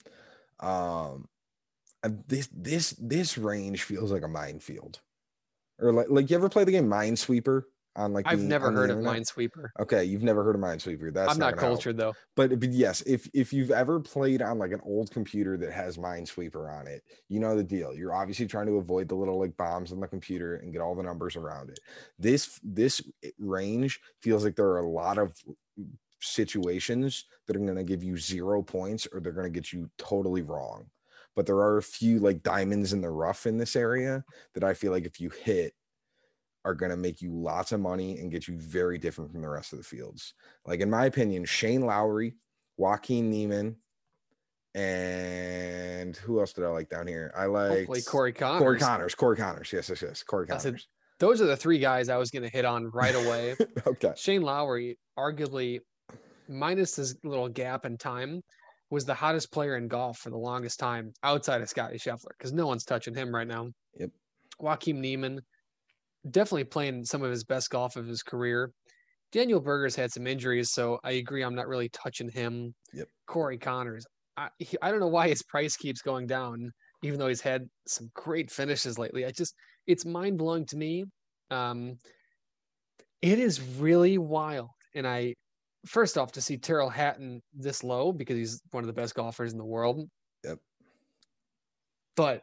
[0.60, 1.28] Um,
[2.26, 5.00] this this this range feels like a minefield,
[5.78, 7.62] or like like you ever play the game Minesweeper?
[7.96, 9.70] On like I've the, never heard of Minesweeper.
[9.80, 11.12] Okay, you've never heard of Minesweeper.
[11.12, 12.14] That's I'm not, not cultured help.
[12.14, 12.20] though.
[12.48, 15.96] But but yes, if if you've ever played on like an old computer that has
[15.96, 17.94] Minesweeper on it, you know the deal.
[17.94, 20.94] You're obviously trying to avoid the little like bombs on the computer and get all
[20.94, 21.80] the numbers around it.
[22.18, 23.00] This this
[23.38, 25.32] range feels like there are a lot of
[26.20, 29.90] situations that are going to give you zero points or they're going to get you
[29.98, 30.86] totally wrong.
[31.34, 34.72] But there are a few like diamonds in the rough in this area that I
[34.74, 35.74] feel like if you hit
[36.66, 39.48] are going to make you lots of money and get you very different from the
[39.48, 40.34] rest of the fields.
[40.66, 42.34] Like in my opinion, Shane Lowry,
[42.76, 43.76] Joaquin Niemann,
[44.74, 47.32] and who else did I like down here?
[47.36, 48.60] I like Corey Conners.
[48.60, 49.14] Corey Conners.
[49.14, 49.72] Corey Conners.
[49.72, 50.22] Yes, yes, yes.
[50.24, 50.62] Corey Conners.
[50.62, 50.80] Said,
[51.20, 53.54] those are the three guys I was going to hit on right away.
[53.86, 54.12] okay.
[54.16, 55.78] Shane Lowry, arguably,
[56.48, 58.42] minus his little gap in time,
[58.90, 62.52] was the hottest player in golf for the longest time outside of Scotty Scheffler because
[62.52, 63.68] no one's touching him right now.
[63.98, 64.10] Yep.
[64.58, 65.40] Joaquin Niemann,
[66.30, 68.72] definitely playing some of his best golf of his career.
[69.32, 71.42] Daniel Berger's had some injuries, so I agree.
[71.42, 72.74] I'm not really touching him.
[72.92, 73.08] Yep.
[73.26, 74.06] Corey Conners.
[74.36, 76.70] I, he, I don't know why his price keeps going down,
[77.02, 79.26] even though he's had some great finishes lately.
[79.26, 79.54] I just,
[79.86, 81.04] it's mind blowing to me.
[81.50, 81.98] Um,
[83.22, 84.70] it is really wild.
[84.94, 85.34] And I,
[85.86, 89.52] first off, to see Tyrrell Hatton this low because he's one of the best golfers
[89.52, 90.08] in the world.
[90.44, 90.58] Yep.
[92.14, 92.42] But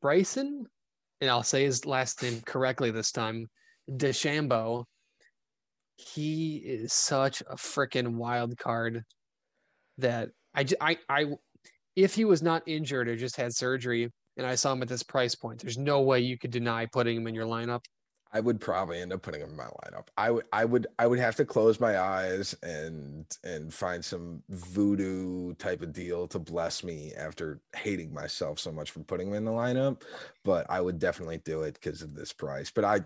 [0.00, 0.66] Bryson
[1.22, 3.46] and I'll say his last name correctly this time,
[3.88, 4.84] DeChambeau,
[5.96, 9.04] he is such a freaking wild card
[9.98, 11.26] that I, I, I,
[11.94, 15.04] if he was not injured or just had surgery and I saw him at this
[15.04, 17.84] price point, there's no way you could deny putting him in your lineup.
[18.34, 20.06] I would probably end up putting him in my lineup.
[20.16, 24.42] I would I would I would have to close my eyes and and find some
[24.48, 29.34] voodoo type of deal to bless me after hating myself so much for putting him
[29.34, 30.02] in the lineup.
[30.44, 32.70] But I would definitely do it because of this price.
[32.70, 33.00] But I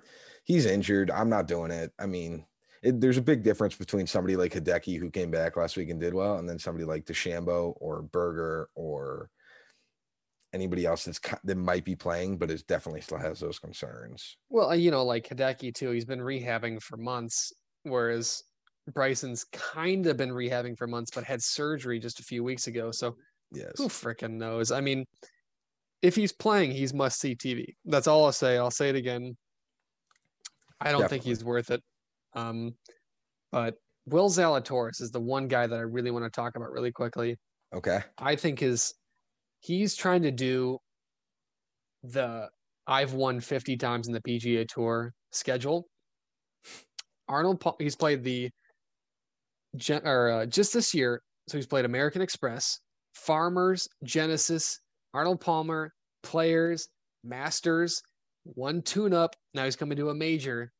[0.44, 1.10] he's injured.
[1.10, 1.92] I'm not doing it.
[1.98, 2.46] I mean,
[2.82, 6.00] it, there's a big difference between somebody like Hideki who came back last week and
[6.00, 9.30] did well, and then somebody like DeChambeau or Berger or
[10.52, 14.36] anybody else that's that might be playing, but is definitely still has those concerns.
[14.48, 15.90] Well, you know, like Hideki too.
[15.90, 18.42] He's been rehabbing for months, whereas
[18.92, 22.90] Bryson's kind of been rehabbing for months, but had surgery just a few weeks ago.
[22.90, 23.16] So
[23.52, 24.70] yes, who freaking knows?
[24.72, 25.04] I mean,
[26.02, 27.74] if he's playing, he's must see TV.
[27.84, 28.58] That's all I'll say.
[28.58, 29.36] I'll say it again.
[30.80, 31.18] I don't Definitely.
[31.18, 31.82] think he's worth it.
[32.34, 32.74] Um,
[33.50, 36.92] but Will Zalatoris is the one guy that I really want to talk about really
[36.92, 37.36] quickly.
[37.74, 38.00] Okay.
[38.18, 38.94] I think his
[39.66, 40.78] he's trying to do
[42.04, 42.48] the
[42.86, 45.88] I've won 50 times in the PGA Tour schedule.
[47.28, 48.48] Arnold, he's played the
[50.04, 51.20] or uh, just this year.
[51.48, 52.80] So he's played American Express,
[53.14, 54.80] Farmers, Genesis,
[55.12, 56.88] Arnold Palmer, Players,
[57.24, 58.00] Masters,
[58.44, 59.34] one tune up.
[59.54, 60.72] Now he's coming to a major.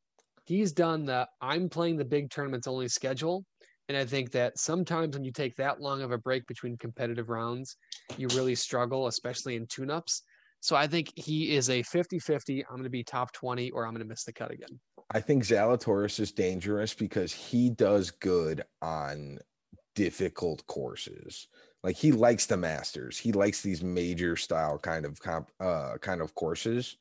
[0.45, 3.43] He's done the I'm playing the big tournaments only schedule.
[3.89, 7.29] And I think that sometimes when you take that long of a break between competitive
[7.29, 7.77] rounds,
[8.17, 10.23] you really struggle, especially in tune ups.
[10.59, 12.65] So I think he is a 50 50.
[12.65, 14.79] I'm going to be top 20 or I'm going to miss the cut again.
[15.11, 19.39] I think Zalatoris is dangerous because he does good on
[19.95, 21.47] difficult courses.
[21.83, 23.17] Like he likes the Masters.
[23.17, 26.97] He likes these major style kind of comp, uh, kind of courses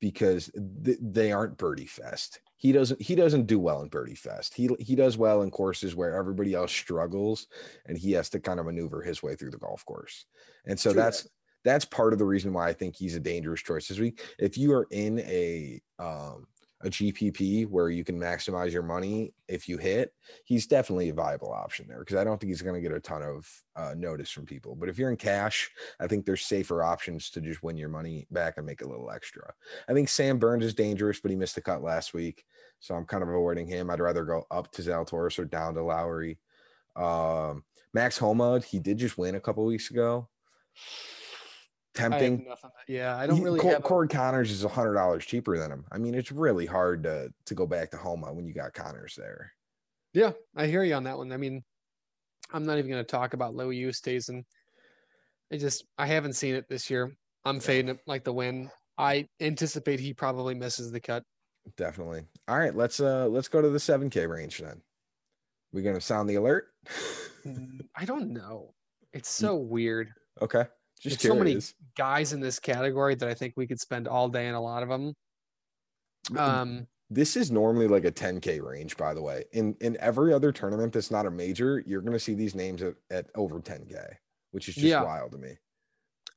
[0.00, 0.50] because
[0.84, 4.54] th- they aren't birdie fest he doesn't he doesn't do well in birdie fest.
[4.54, 7.46] He he does well in courses where everybody else struggles
[7.86, 10.24] and he has to kind of maneuver his way through the golf course.
[10.66, 11.30] And so True that's that.
[11.64, 14.22] that's part of the reason why i think he's a dangerous choice this week.
[14.38, 16.46] If you are in a um
[16.82, 20.12] a GPP where you can maximize your money if you hit,
[20.44, 23.00] he's definitely a viable option there because I don't think he's going to get a
[23.00, 24.74] ton of uh, notice from people.
[24.74, 28.26] But if you're in cash, I think there's safer options to just win your money
[28.30, 29.52] back and make a little extra.
[29.88, 32.44] I think Sam Burns is dangerous, but he missed the cut last week,
[32.78, 33.90] so I'm kind of avoiding him.
[33.90, 36.38] I'd rather go up to Zalatoris or down to Lowry.
[36.94, 40.28] Um, Max Homa, he did just win a couple weeks ago
[41.96, 42.46] tempting.
[42.50, 43.60] I yeah, I don't really.
[43.60, 45.84] He, Corey Conners is a hundred dollars cheaper than him.
[45.90, 49.14] I mean, it's really hard to to go back to Homa when you got Conners
[49.16, 49.52] there.
[50.12, 51.32] Yeah, I hear you on that one.
[51.32, 51.62] I mean,
[52.52, 54.44] I'm not even going to talk about Louis Oosthuizen.
[55.52, 57.16] I just I haven't seen it this year.
[57.44, 58.70] I'm fading it like the win.
[58.98, 61.22] I anticipate he probably misses the cut.
[61.76, 62.22] Definitely.
[62.48, 64.80] All right, let's uh let's go to the 7K range then.
[65.72, 66.68] We gonna sound the alert?
[67.46, 68.74] Mm, I don't know.
[69.12, 70.10] It's so weird.
[70.42, 70.64] Okay.
[71.00, 71.58] Just so many
[71.96, 74.82] guys in this category that I think we could spend all day in a lot
[74.82, 75.14] of them.
[76.36, 79.44] Um, this is normally like a 10k range, by the way.
[79.52, 82.82] In in every other tournament that's not a major, you're going to see these names
[82.82, 83.94] at, at over 10k,
[84.50, 85.56] which is just yeah, wild to me.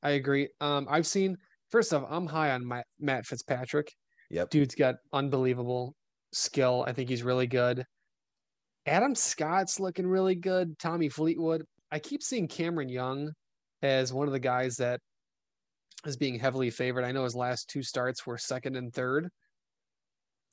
[0.02, 0.48] I agree.
[0.60, 1.36] Um, I've seen
[1.70, 3.92] first off, I'm high on my, Matt Fitzpatrick.
[4.30, 5.94] Yep, dude's got unbelievable
[6.32, 6.84] skill.
[6.86, 7.84] I think he's really good.
[8.86, 10.78] Adam Scott's looking really good.
[10.78, 11.64] Tommy Fleetwood.
[11.90, 13.32] I keep seeing Cameron Young
[13.82, 15.00] as one of the guys that
[16.06, 17.04] is being heavily favored.
[17.04, 19.28] I know his last two starts were second and third.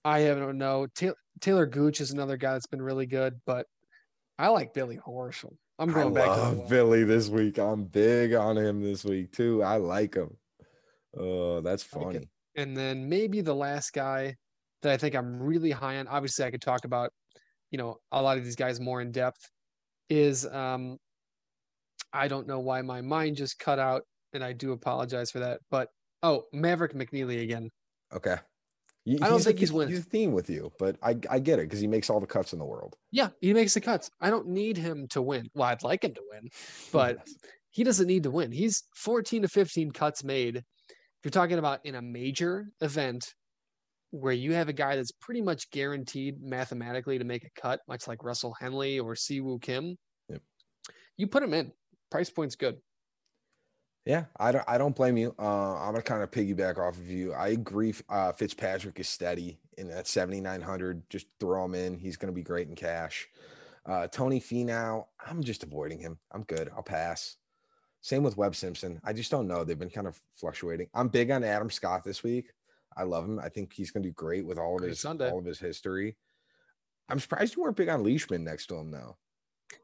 [0.04, 0.88] I don't know.
[0.96, 3.66] Taylor, Talor Gooch is another guy that's been really good, but
[4.40, 5.56] I like Billy Horschel.
[5.80, 6.28] I'm going I back.
[6.28, 7.60] Love Billy this week.
[7.60, 9.64] I'm big on him this week too.
[9.64, 10.36] I like him.
[11.18, 12.28] Oh, that's funny.
[12.56, 14.36] And then maybe the last guy
[14.82, 16.08] that I think I'm really high on.
[16.08, 17.12] Obviously, I could talk about,
[17.72, 19.50] you know, a lot of these guys more in depth.
[20.10, 20.98] Is um,
[22.14, 25.60] I don't know why my mind just cut out, and I do apologize for that.
[25.70, 25.90] But
[26.24, 27.70] oh, Maverick McNealy again.
[28.14, 28.38] Okay.
[29.22, 29.96] I don't think a, he's winning.
[29.96, 32.28] He's a theme with you, but I, I get it because he makes all the
[32.28, 32.96] cuts in the world.
[33.12, 34.10] Yeah, he makes the cuts.
[34.20, 35.50] I don't need him to win.
[35.54, 36.50] Well, I'd like him to win,
[36.92, 37.36] but yes.
[37.72, 38.52] he doesn't need to win.
[38.52, 40.58] He's 14 to 15 cuts made.
[40.58, 40.64] If
[41.24, 43.34] you're talking about in a major event
[44.12, 48.08] where you have a guy that's pretty much guaranteed mathematically to make a cut, much
[48.08, 49.96] like Russell Henley or Siwoo Kim,
[50.30, 50.42] yep.
[51.16, 51.72] you put him in
[52.10, 52.78] price point's good.
[54.06, 54.64] Yeah, I don't.
[54.68, 55.36] I don't blame you.
[55.38, 57.34] Uh, I'm gonna kind of piggyback off of you.
[57.34, 57.94] I agree.
[58.08, 61.10] Uh, Fitzpatrick is steady in that 7,900.
[61.10, 61.98] Just throw him in.
[61.98, 63.28] He's gonna be great in cash.
[63.86, 66.18] Uh, Tony Finau, I'm just avoiding him.
[66.32, 66.70] I'm good.
[66.76, 67.36] I'll pass.
[68.02, 69.00] Same with Webb Simpson.
[69.04, 69.64] I just don't know.
[69.64, 70.88] They've been kind of fluctuating.
[70.94, 72.52] I'm big on Adam Scott this week.
[72.96, 73.40] I love him.
[73.40, 75.30] I think he's going to do great with all of Great his Sunday.
[75.30, 76.18] all of his history.
[77.10, 79.18] I'm surprised you weren't big on Leishman next to him though.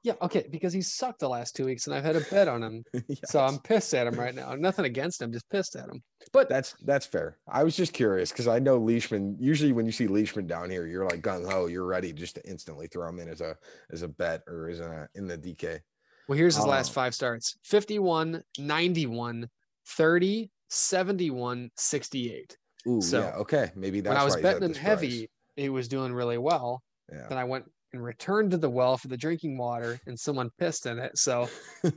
[0.03, 2.61] Yeah, okay, because he sucked the last two weeks, and I've had a bet on
[2.63, 2.83] him,
[3.25, 4.53] so I'm pissed at him right now.
[4.55, 6.01] Nothing against him, just pissed at him.
[6.31, 7.37] But That's that's fair.
[7.47, 9.37] I was just curious because I know Leishman.
[9.39, 11.67] Usually, when you see Leishman down here, you're like gung ho.
[11.67, 13.55] You're ready just to instantly throw him in as a
[13.91, 15.79] as a bet or as a in the DK.
[16.27, 16.93] well, here's his last Oh.
[16.93, 19.49] five starts 51, 91,
[19.87, 22.57] 30, 71, 68.
[22.87, 25.27] Ooh, So, yeah, okay, maybe that's when I was betting him heavy, price.
[25.55, 26.81] he was doing really well.
[27.11, 27.27] Yeah.
[27.29, 30.85] Then I went and returned to the well for the drinking water, and someone pissed
[30.85, 31.17] in it.
[31.17, 31.47] So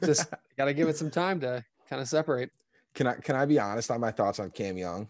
[0.04, 2.50] just got to give it some time to kind of separate.
[2.94, 5.08] can I can I be honest on my thoughts on Cam Young?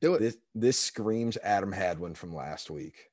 [0.00, 0.20] Do it.
[0.20, 3.10] This this screams Adam Hadwin from last week,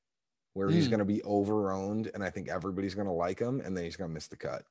[0.53, 0.91] where he's Mm.
[0.91, 3.95] going to be overowned, and I think everybody's going to like him, and then he's
[3.95, 4.63] going to miss the cut.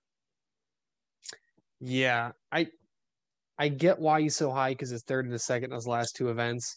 [1.81, 2.68] Yeah, I
[3.59, 6.16] I get why he's so high because it's third and a second in his last
[6.16, 6.77] two events.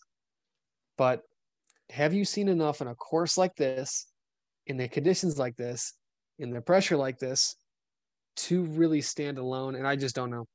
[0.97, 1.23] But
[1.89, 4.07] have you seen enough in a course like this,
[4.67, 5.93] in the conditions like this,
[6.39, 7.55] in the pressure like this,
[8.37, 9.75] to really stand alone?
[9.75, 10.45] And I just don't know.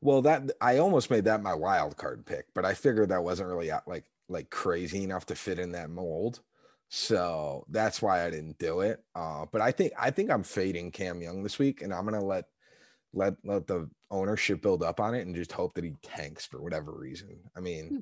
[0.00, 3.48] Well, that I almost made that my wild card pick, but I figured that wasn't
[3.48, 6.40] really uh, like like crazy enough to fit in that mold.
[6.88, 9.02] So that's why I didn't do it.
[9.14, 12.24] Uh, but I think I think I'm fading Cam Young this week, and I'm gonna
[12.24, 12.44] let
[13.12, 16.62] let let the ownership build up on it and just hope that he tanks for
[16.62, 17.40] whatever reason.
[17.56, 18.00] I mean, Hmm.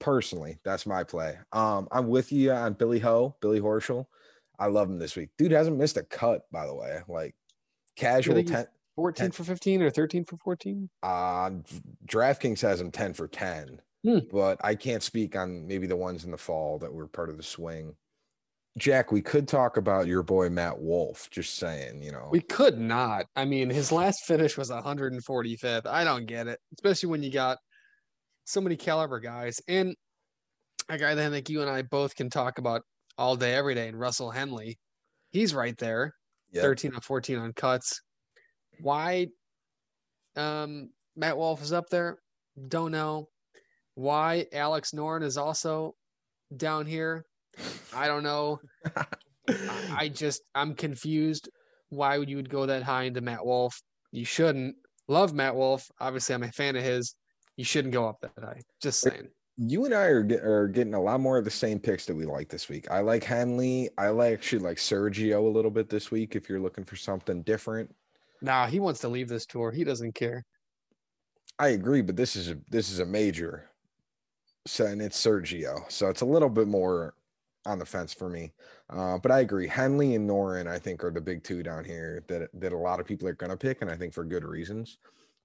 [0.00, 1.38] personally, that's my play.
[1.52, 4.06] Um, I'm with you on Billy Ho, Billy Horschel.
[4.58, 5.30] I love him this week.
[5.38, 7.00] Dude hasn't missed a cut, by the way.
[7.08, 7.34] Like
[7.96, 10.88] casual 10, 14 Ten- for 15 or 13 for 14?
[11.02, 11.50] uh,
[12.06, 14.18] DraftKings has him 10 for 10, Hmm.
[14.30, 17.36] but I can't speak on maybe the ones in the fall that were part of
[17.36, 17.96] the swing.
[18.76, 21.30] Jack, we could talk about your boy Matt Wolff.
[21.30, 23.26] Just saying, you know, We could not.
[23.36, 25.86] I mean, his last finish was 145th.
[25.86, 27.58] I don't get it, especially when you got
[28.46, 29.94] so many caliber guys and
[30.88, 32.82] a guy that I think you and I both can talk about
[33.18, 34.78] all day, every day, and Russell Henley.
[35.30, 36.14] He's right there,
[36.52, 36.62] Yep.
[36.62, 38.00] 13 of 14 on cuts.
[38.80, 39.28] Why
[40.36, 42.18] um, Matt Wolff is up there?
[42.68, 43.28] Don't know.
[43.94, 45.94] Why Alex Noren is also
[46.56, 47.24] down here?
[47.94, 48.60] I don't know.
[48.96, 49.06] I
[49.96, 51.48] I just I'm confused.
[51.90, 53.80] Why would you would go that high into Matt Wolff?
[54.10, 54.76] You shouldn't.
[55.06, 55.86] Love Matt Wolff.
[56.00, 57.14] Obviously, I'm a fan of his.
[57.56, 58.60] You shouldn't go up that high.
[58.82, 59.28] Just saying.
[59.56, 62.16] You and I are, get, are getting a lot more of the same picks that
[62.16, 62.90] we like this week.
[62.90, 63.88] I like Henley.
[63.96, 66.34] I like actually like Sergio a little bit this week.
[66.34, 67.94] If you're looking for something different,
[68.44, 69.70] Nah, he wants to leave this tour.
[69.70, 70.44] He doesn't care.
[71.58, 72.02] I agree.
[72.02, 73.70] But this is a this is a major,
[74.66, 77.14] so and it's Sergio, so it's a little bit more
[77.64, 78.52] on the fence for me.
[78.90, 79.66] Uh, but I agree.
[79.66, 83.00] Henley and Noren, I think, are the big two down here that that a lot
[83.00, 84.98] of people are going to pick, and I think for good reasons.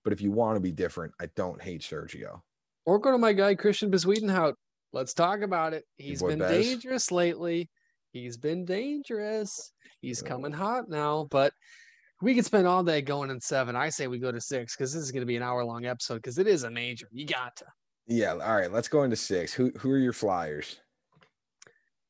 [0.03, 2.41] But if you want to be different, I don't hate Sergio.
[2.89, 4.53] Or go to my guy Christiaan Bezuidenhout.
[4.93, 5.83] Let's talk about it.
[5.97, 6.49] He's been Bez.
[6.65, 7.69] dangerous lately.
[8.13, 9.73] He's been dangerous.
[10.01, 10.29] He's Yeah.
[10.29, 11.53] coming hot now, but
[12.19, 13.75] we could spend all day going in seven.
[13.75, 15.85] I say we go to six because this is going to be an hour long
[15.85, 17.07] episode because it is a major.
[17.11, 17.65] You got to.
[18.07, 18.31] Yeah.
[18.31, 18.71] All right.
[18.71, 19.53] Let's go into six.
[19.53, 20.79] Who who are your flyers?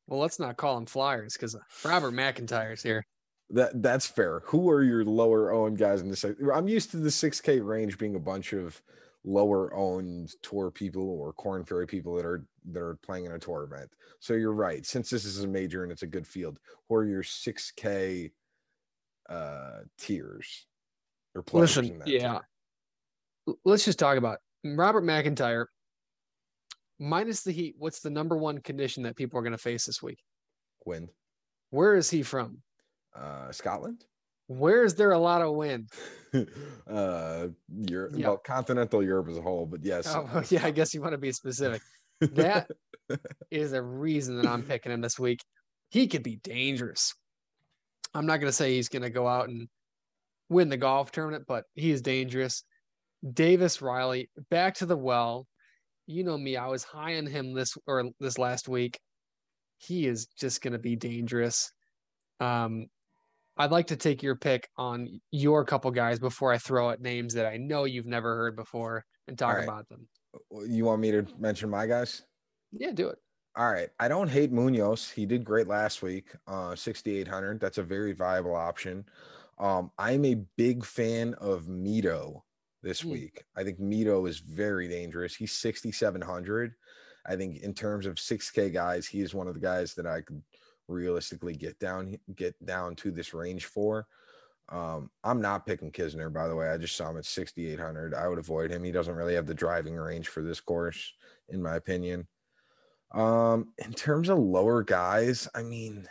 [0.06, 3.04] Well, let's not call them flyers because uh, Robert MacIntyre's here.
[3.50, 4.40] That that's fair.
[4.46, 6.24] Who are your lower owned guys in this?
[6.24, 8.80] I'm used to the 6K range being a bunch of
[9.24, 13.38] lower owned tour people or Korn Ferry people that are that are playing in a
[13.38, 13.90] tour event.
[14.20, 14.84] So you're right.
[14.84, 18.30] Since this is a major and it's a good field, who are your 6K
[19.28, 20.66] uh tiers
[21.34, 22.40] or players Listen, in that yeah.
[23.46, 23.56] tier?
[23.64, 25.68] Let's just talk about Robert MacIntyre.
[26.98, 30.02] Minus the heat, what's the number one condition that people are going to face this
[30.02, 30.18] week?
[30.84, 31.10] Wind.
[31.70, 32.62] Where is he from?
[33.14, 34.04] Uh Scotland?
[34.50, 35.90] Where is there a lot of wind?
[36.88, 38.28] uh Europe, Yeah.
[38.28, 40.12] well, continental Europe as a whole, but yes.
[40.12, 41.82] Oh, yeah, I guess you want to be specific.
[42.20, 42.68] That
[43.52, 45.38] is a reason that I'm picking him this week.
[45.90, 47.14] He could be dangerous.
[48.12, 49.68] I'm not going to say he's going to go out and
[50.48, 52.64] win the golf tournament, but he is dangerous.
[53.32, 55.46] Davis Riley back to the well.
[56.06, 58.98] You know me, I was high on him this or this last week.
[59.78, 61.70] He is just going to be dangerous.
[62.40, 62.86] Um,
[63.60, 67.34] I'd like to take your pick on your couple guys before I throw out names
[67.34, 69.64] that I know you've never heard before and talk right.
[69.64, 70.08] about them.
[70.66, 72.22] you want me to mention my guys?
[72.72, 73.18] Yeah, do it.
[73.56, 73.90] All right.
[73.98, 75.10] I don't hate Munoz.
[75.10, 76.28] He did great last week.
[76.46, 77.60] Uh 6800.
[77.60, 79.04] That's a very viable option.
[79.58, 82.40] Um I'm a big fan of Mito
[82.82, 83.10] this Hmm.
[83.10, 83.44] week.
[83.54, 85.34] I think Mito is very dangerous.
[85.34, 86.72] He's 6700.
[87.26, 90.22] I think in terms of 6k guys, he is one of the guys that I
[90.22, 90.42] could
[90.90, 94.06] realistically get down get down to this range for.
[94.68, 96.68] Um, I'm not picking Kisner, by the way.
[96.68, 98.14] I just saw him at 6,800.
[98.14, 98.84] I would avoid him.
[98.84, 101.12] He doesn't really have the driving range for this course,
[101.48, 102.28] in my opinion.
[103.12, 106.06] Um, in terms of lower guys, I mean,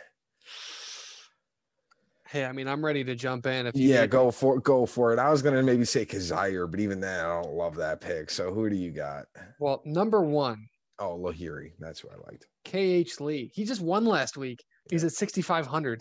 [2.28, 3.66] Hey, I mean, I'm ready to jump in.
[3.66, 5.18] If you yeah, need- go for go for it.
[5.18, 8.30] I was gonna maybe say Kizzire, but even then, I don't love that pick.
[8.30, 9.26] So who do you got?
[9.58, 10.68] Well, number one,
[11.00, 11.72] Oh, Lahiri.
[11.78, 12.46] That's who I liked.
[12.66, 13.50] KH Lee.
[13.54, 14.62] He just won last week.
[14.90, 16.00] He's at 6,500.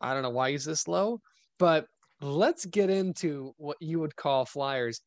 [0.00, 1.20] I don't know why he's this low,
[1.58, 1.86] but
[2.20, 5.00] let's get into what you would call flyers.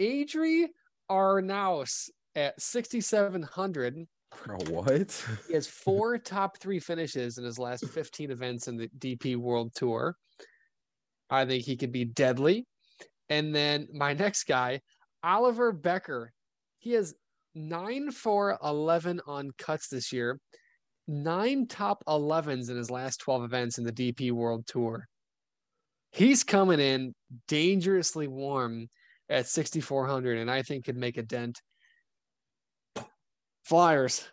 [0.00, 0.66] Adri
[1.10, 4.06] Arnaus at 6,700.
[4.44, 5.26] Bro, what?
[5.48, 9.72] He has four top three finishes in his last 15 events in the DP World
[9.74, 10.14] Tour.
[11.30, 12.64] I think he could be deadly.
[13.28, 14.80] And then my next guy,
[15.24, 16.28] Oliver Bekker.
[16.78, 17.14] He has
[17.56, 20.38] nine for 11 on cuts this year,
[21.08, 25.08] nine top 11s in his last 12 events in the DP World Tour.
[26.12, 27.14] He's coming in
[27.48, 28.88] dangerously warm
[29.28, 31.60] at 6,400, and I think could make a dent.
[33.64, 34.28] Flyers.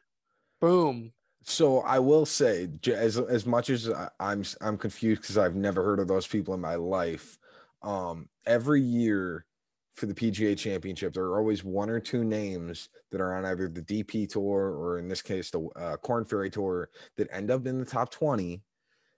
[0.61, 1.11] Boom.
[1.43, 5.83] So I will say, as as much as I- I'm I'm confused because I've never
[5.83, 7.37] heard of those people in my life.
[7.81, 9.45] Um, every year
[9.95, 13.67] for the PGA Championship, there are always one or two names that are on either
[13.67, 17.67] the DP Tour or, in this case, the uh, Korn Ferry Tour that end up
[17.67, 18.63] in the top twenty.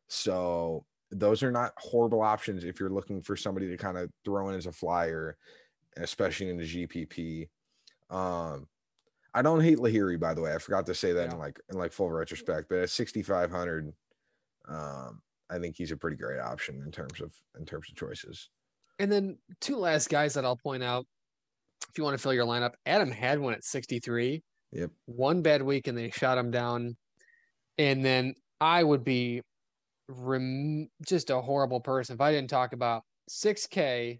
[0.08, 4.50] So those are not horrible options if you're looking for somebody to kind of throw
[4.50, 5.38] in as a flyer,
[5.98, 7.48] especially in the GPP.
[8.10, 8.68] Um,
[9.34, 10.54] I don't hate Lahiri, by the way.
[10.54, 11.34] I forgot to say that Yeah.
[11.34, 13.94] in like in like full retrospect, but at 6,500,
[14.68, 18.50] um, I think he's a pretty great option in terms of in terms of choices.
[19.00, 21.06] And then two last guys that I'll point out.
[21.90, 24.42] If you want to fill your lineup, Adam Hadwin at 63.
[24.72, 24.92] Yep.
[25.06, 26.96] One bad week and they shot him down.
[27.78, 29.42] And then I would be
[30.08, 34.20] rem- just a horrible person if I didn't talk about 6K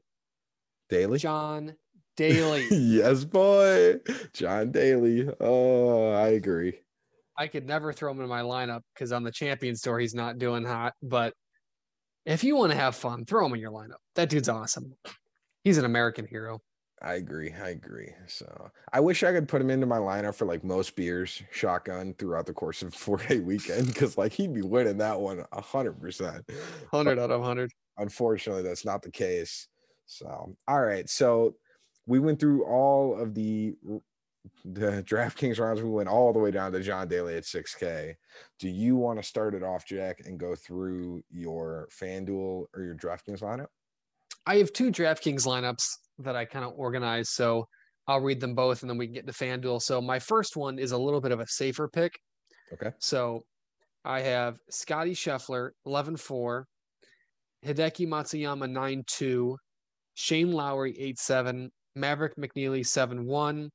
[0.90, 1.20] Daly.
[1.20, 1.76] John
[2.16, 2.68] Daly.
[2.72, 3.96] yes, boy.
[4.34, 5.28] John Daly.
[5.40, 6.80] Oh, I agree.
[7.38, 10.38] I could never throw him in my lineup because on the Champions Tour he's not
[10.38, 10.94] doing hot.
[11.02, 11.34] But
[12.26, 14.02] if you want to have fun, throw him in your lineup.
[14.16, 14.96] That dude's awesome.
[15.64, 16.62] He's an American hero.
[17.02, 17.54] I agree.
[17.54, 18.12] I agree.
[18.28, 22.16] So I wish I could put him into my lineup for like most beers shotgun
[22.18, 25.62] throughout the course of four day weekend because like he'd be winning that one a
[25.62, 26.50] hundred percent.
[26.92, 27.72] Hundred out of hundred.
[27.98, 29.68] Unfortunately, that's not the case.
[30.06, 31.10] So all right.
[31.10, 31.56] So
[32.08, 33.74] we went through all of the
[34.64, 35.82] the DraftKings rounds.
[35.82, 38.16] We went all the way down to John Daly at 6K.
[38.60, 42.96] Do you want to start it off, Jack, and go through your FanDuel or your
[42.96, 43.68] DraftKings lineup?
[44.46, 45.84] I have two DraftKings lineups
[46.20, 47.32] that I kind of organize.
[47.32, 47.68] So
[48.08, 49.82] I'll read them both and then we can get to FanDuel.
[49.82, 52.14] So my first one is a little bit of a safer pick.
[52.74, 52.92] Okay.
[53.00, 53.42] So
[54.04, 56.68] I have Scotty Scheffler, 11 4,
[57.66, 59.58] Hideki Matsuyama, 9 2,
[60.14, 63.70] Shane Lowry, 8 7, Maverick McNealy, 7 1,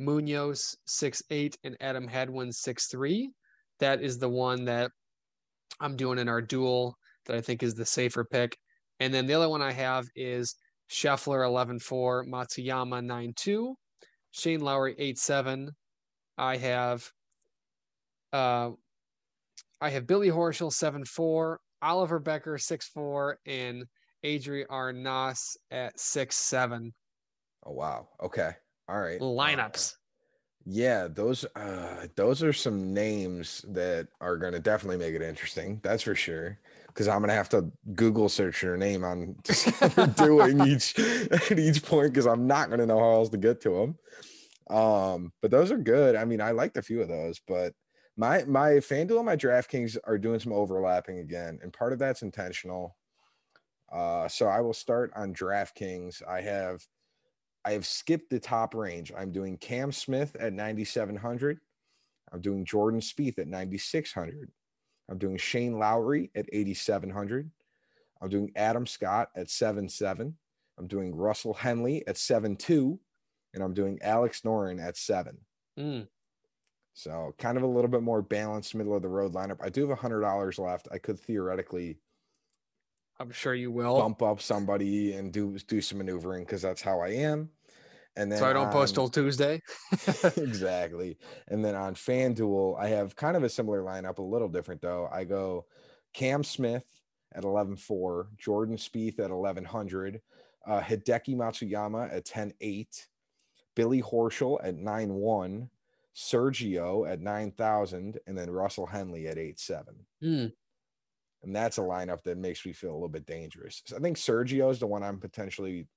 [0.00, 3.30] Munoz, 6 8, and Adam Hadwin, 6 3.
[3.78, 4.90] That is the one that
[5.78, 6.96] I'm doing in our duel
[7.26, 8.56] that I think is the safer pick.
[8.98, 10.56] And then the other one I have is
[10.90, 13.74] Scheffler 11 4, Matsuyama 9 2,
[14.32, 15.70] Shane Lowry 8 7.
[16.38, 17.08] I have
[18.32, 18.70] uh
[19.82, 23.84] I have Billy Horschel 7 4, Oliver Bekker 6 4, and
[24.24, 26.92] Adri Arnaus at 6 7
[27.64, 28.08] Oh wow.
[28.22, 28.52] Okay.
[28.90, 29.20] All right.
[29.20, 29.94] Uh, lineups.
[30.66, 35.80] yeah, those uh those are some names that are going to definitely make it interesting.
[35.82, 36.58] That's for sure.
[36.88, 39.36] Because I'm gonna have to Google search your name on
[40.16, 43.70] doing each at each point because I'm not gonna know how else to get to
[43.70, 44.76] them.
[44.76, 46.16] Um, but those are good.
[46.16, 47.74] I mean, I liked a few of those, but
[48.16, 52.22] my my FanDuel and my DraftKings are doing some overlapping again, and part of that's
[52.22, 52.96] intentional.
[53.92, 56.26] Uh, so I will start on DraftKings.
[56.28, 56.84] I have
[57.64, 59.12] I have skipped the top range.
[59.16, 61.60] I'm doing Cam Smith at 9,700.
[62.32, 64.50] I'm doing Jordan Spieth at 9,600.
[65.08, 67.50] I'm doing Shane Lowry at 8,700.
[68.22, 70.34] I'm doing Adam Scott at 7.7.
[70.78, 72.98] I'm doing Russell Henley at 7.2.
[73.52, 75.36] And I'm doing Alex Noren at 7.
[75.78, 76.08] Mm,
[76.92, 79.58] So kind of a little bit more balanced middle of the road lineup.
[79.60, 80.88] I do have $100 left.
[80.92, 81.98] I could theoretically
[83.20, 83.98] I'm sure you will.
[83.98, 87.50] bump up somebody and do do some maneuvering because that's how I am.
[88.16, 89.62] And then so I don't post till Tuesday.
[90.36, 91.18] exactly.
[91.48, 95.08] And then on FanDuel, I have kind of a similar lineup, a little different though.
[95.12, 95.66] I go
[96.14, 96.84] Cam Smith
[97.34, 100.20] at 11.4, Jordan Spieth at 1100,
[100.66, 103.06] uh, Hideki Matsuyama at 10.8,
[103.76, 105.68] Billy Horschel at 9.1,
[106.16, 109.84] Sergio at 9,000, and then Russell Henley at 8.7.
[110.22, 110.52] Mm,
[111.42, 113.82] And that's a lineup that makes me feel a little bit dangerous.
[113.86, 115.88] So I think Sergio is the one I'm potentially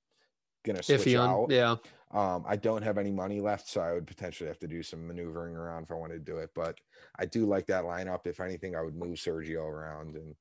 [0.64, 1.50] gonna switch Iffy out.
[1.50, 1.76] Yeah.
[2.12, 5.06] Um, I don't have any money left, so I would potentially have to do some
[5.06, 6.50] maneuvering around if I wanted to do it.
[6.54, 6.78] But
[7.18, 8.26] I do like that lineup.
[8.26, 10.34] If anything, I would move Sergio around and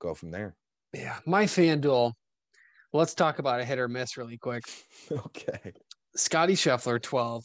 [0.00, 0.56] go from there.
[0.94, 1.18] Yeah.
[1.26, 2.12] My FanDuel.
[2.92, 4.62] Let's talk about a hit or miss really quick.
[5.12, 5.74] okay.
[6.16, 7.44] Scotty Scheffler, 12.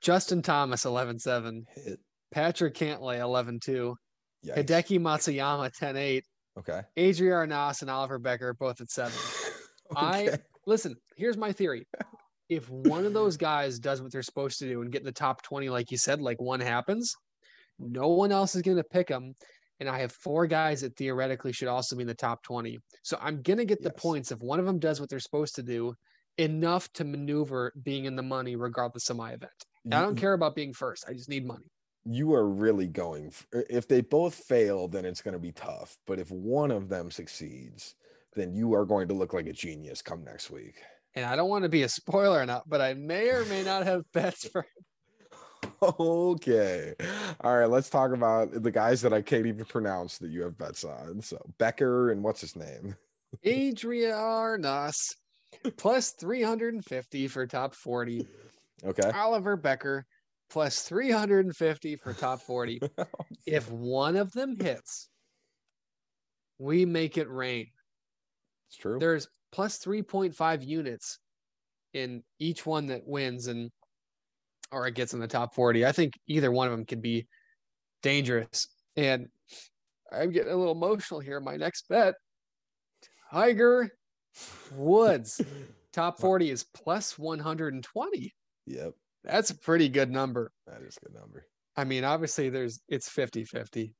[0.00, 1.66] Justin Thomas, 11 7.
[1.74, 2.00] Hit.
[2.32, 3.96] Patrick Cantlay, 11 2.
[4.46, 4.64] Yikes.
[4.64, 6.24] Hideki Matsuyama, 10 8.
[6.58, 6.80] Okay.
[6.96, 9.12] Adrian Arnaus and Oliver Bekker, both at 7.
[9.96, 11.86] I- Listen, here's my theory.
[12.48, 15.12] If one of those guys does what they're supposed to do and get in the
[15.12, 17.14] top 20, like you said, like one happens,
[17.78, 19.34] no one else is going to pick them.
[19.78, 22.78] And I have four guys that theoretically should also be in the top 20.
[23.02, 25.54] So I'm going to get the points if one of them does what they're supposed
[25.56, 25.94] to do
[26.38, 29.52] enough to maneuver being in the money regardless of my event.
[29.92, 31.04] I don't care about being first.
[31.08, 31.66] I just need money.
[32.08, 33.32] You are really going.
[33.52, 35.98] If they both fail, then it's going to be tough.
[36.06, 37.96] But if one of them succeeds,
[38.34, 40.76] then you are going to look like a genius come next week.
[41.14, 43.64] And I don't want to be a spoiler or not, but I may or may
[43.64, 44.64] not have bets for
[45.98, 46.94] Okay.
[47.40, 47.70] All right.
[47.70, 51.20] Let's talk about the guys that I can't even pronounce that you have bets on.
[51.22, 52.96] So Bekker and what's his name?
[53.44, 55.14] Adrian Arnaus
[55.76, 58.26] plus 350 for top 40.
[58.84, 59.10] Okay.
[59.10, 60.02] Oliver Bekker
[60.50, 62.80] plus 350 for top 40.
[63.46, 65.08] if one of them hits,
[66.58, 67.66] we make it rain.
[68.68, 68.98] It's true.
[68.98, 71.18] There's plus 3.5 units
[71.92, 73.70] in each one that wins and
[74.72, 75.86] or it gets in the top 40.
[75.86, 77.26] I think either one of them could be
[78.02, 78.68] dangerous.
[78.96, 79.28] And
[80.12, 81.40] I'm getting a little emotional here.
[81.40, 82.14] My next bet,
[83.30, 83.90] Tiger
[84.72, 85.40] Woods,
[85.92, 88.34] top 40 is plus 120.
[88.66, 88.94] Yep.
[89.26, 90.52] That's a pretty good number.
[90.66, 91.46] That is a good number.
[91.76, 93.94] I mean, obviously there's it's 50-50.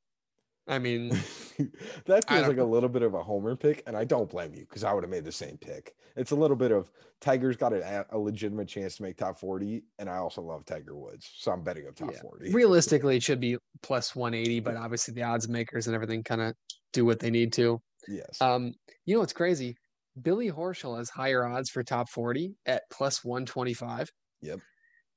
[0.68, 1.08] I mean,
[2.06, 4.62] that feels like a little bit of a homer pick, and I don't blame you
[4.62, 5.94] because I would have made the same pick.
[6.16, 9.84] It's a little bit of Tiger's got a, a legitimate chance to make top 40,
[10.00, 12.20] and I also love Tiger Woods, so I'm betting on top Yeah.
[12.20, 12.52] 40.
[12.52, 16.54] realistically it should be plus 180, but obviously the odds makers and everything kind of
[16.92, 17.80] do what they need to.
[18.08, 18.40] Yes.
[18.40, 18.72] Um,
[19.04, 19.76] you know what's crazy?
[20.20, 24.10] Billy Horschel has higher odds for top 40 at plus 125.
[24.40, 24.60] Yep.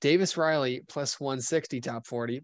[0.02, 2.41] Davis Riley plus 160 top 40.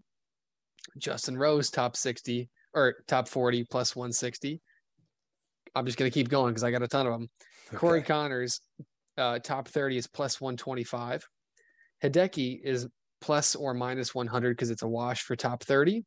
[0.98, 4.60] Justin Rose top 60 or top 40 plus 160.
[5.74, 7.28] I'm just gonna keep going because I got a ton of them.
[7.74, 8.60] Corey Conners,
[9.18, 11.26] uh, top 30 is plus 125.
[12.02, 12.86] Hideki is
[13.20, 16.04] plus or minus 100 because it's a wash for top 30.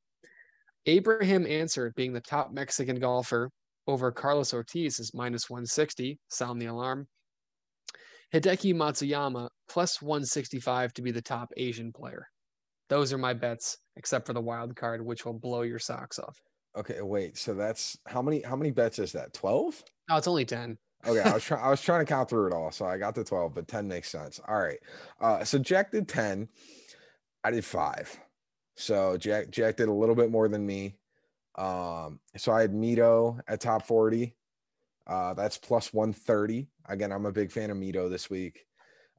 [0.86, 3.52] Abraham Ancer being the top Mexican golfer
[3.88, 6.20] over Carlos Ortiz is minus 160.
[6.30, 7.08] Sound the alarm.
[8.34, 12.28] Hideki Matsuyama plus 165 to be the top Asian player.
[12.90, 16.40] Those are my bets, except for the wild card, which will blow your socks off.
[16.76, 17.38] Okay, wait.
[17.38, 19.34] So that's how many how many bets is that?
[19.34, 19.84] 12?
[20.10, 20.78] Oh, it's only 10.
[21.06, 22.72] Okay, I was trying I was trying to count through it all.
[22.72, 24.40] So I got the 12, but 10 makes sense.
[24.48, 24.80] All right.
[25.20, 26.48] Uh so Jack did 10.
[27.44, 28.20] I did 5.
[28.76, 30.98] So Jack Jack did a little bit more than me.
[31.56, 34.36] Um so I had Mito at top 40.
[35.08, 36.68] Uh that's plus 130.
[36.88, 38.66] Again, I'm a big fan of Mito this week.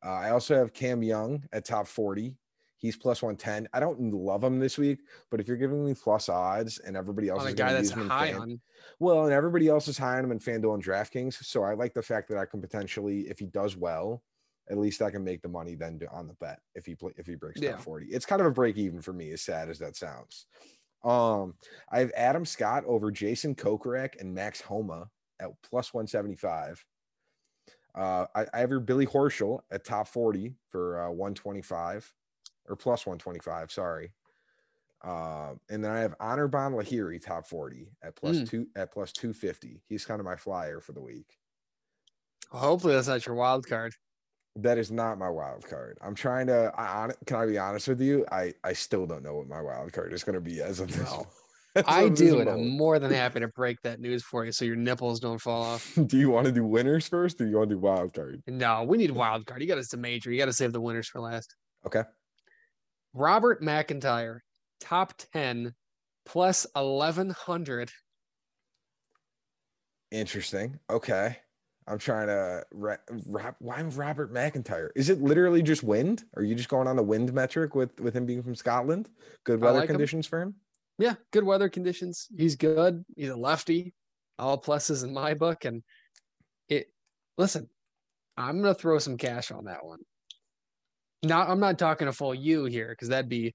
[0.05, 2.35] Uh, I also have Cam Young at top 40.
[2.79, 3.69] He's plus 110.
[3.75, 5.01] I don't love him this week,
[5.31, 7.91] but if you're giving me plus odds and everybody else On a is guy that's
[7.91, 8.61] high fan- on.
[8.99, 11.45] well, and everybody else is high on him in FanDuel and DraftKings.
[11.45, 14.23] So I like the fact that I can potentially, if he does well,
[14.71, 17.27] at least I can make the money then on the bet if he play, if
[17.27, 17.73] he breaks Yeah.
[17.73, 18.07] top 40.
[18.07, 20.47] It's kind of a break even for me, as sad as that sounds.
[21.05, 21.57] Um,
[21.93, 25.11] I have Adam Scott over Jason Kokrak and Max Homa
[25.41, 26.85] at plus 175.
[27.95, 32.13] Uh, I, I have your Billy Horschel at top 40 for uh, 125
[32.69, 33.73] or plus 125.
[33.73, 34.13] Sorry.
[35.03, 38.49] Um, and then I have Anirban Lahiri top 40 at plus Mm.
[38.51, 39.83] two at plus 250.
[39.89, 41.39] He's kind of my flyer for the week.
[42.51, 43.95] Hopefully, that's not your wild card.
[44.57, 45.97] That is not my wild card.
[46.03, 46.73] I'm trying to.
[46.77, 48.27] I, can I be honest with you?
[48.33, 50.89] I I still don't know what my wild card is going to be as of
[50.95, 51.09] this.
[51.87, 52.49] I do, and.
[52.49, 55.63] I'm more than happy to break that news for you so your nipples don't fall
[55.63, 55.99] off.
[56.07, 58.43] do you want to do winners first, or do you want to do wild card?
[58.47, 59.63] No, we need wild card.
[59.63, 60.31] You got to major.
[60.33, 61.55] You got to save the winners for last.
[61.87, 62.03] Okay.
[63.15, 64.43] Robert MacIntyre,
[64.81, 65.75] top 10,
[66.27, 67.91] plus 1100.
[70.11, 70.79] Interesting.
[70.89, 71.37] Okay.
[71.87, 72.65] I'm trying to.
[72.73, 72.97] Ra-
[73.59, 74.93] why Robert MacIntyre?
[74.95, 76.25] Is it literally just wind?
[76.37, 79.09] Are you just going on the wind metric with with him being from Scotland?
[79.45, 79.95] Good weather like him.
[79.95, 80.55] conditions for him.
[81.01, 82.29] Yeah, good weather conditions.
[82.37, 83.05] He's good.
[83.17, 83.95] He's a lefty.
[84.39, 85.65] All pluses in my book.
[85.65, 85.83] And
[86.69, 86.89] it,
[87.39, 87.69] listen,
[88.37, 90.01] I'm going to throw some cash on that one.
[91.23, 93.55] Not, I'm not talking a full U here because that'd be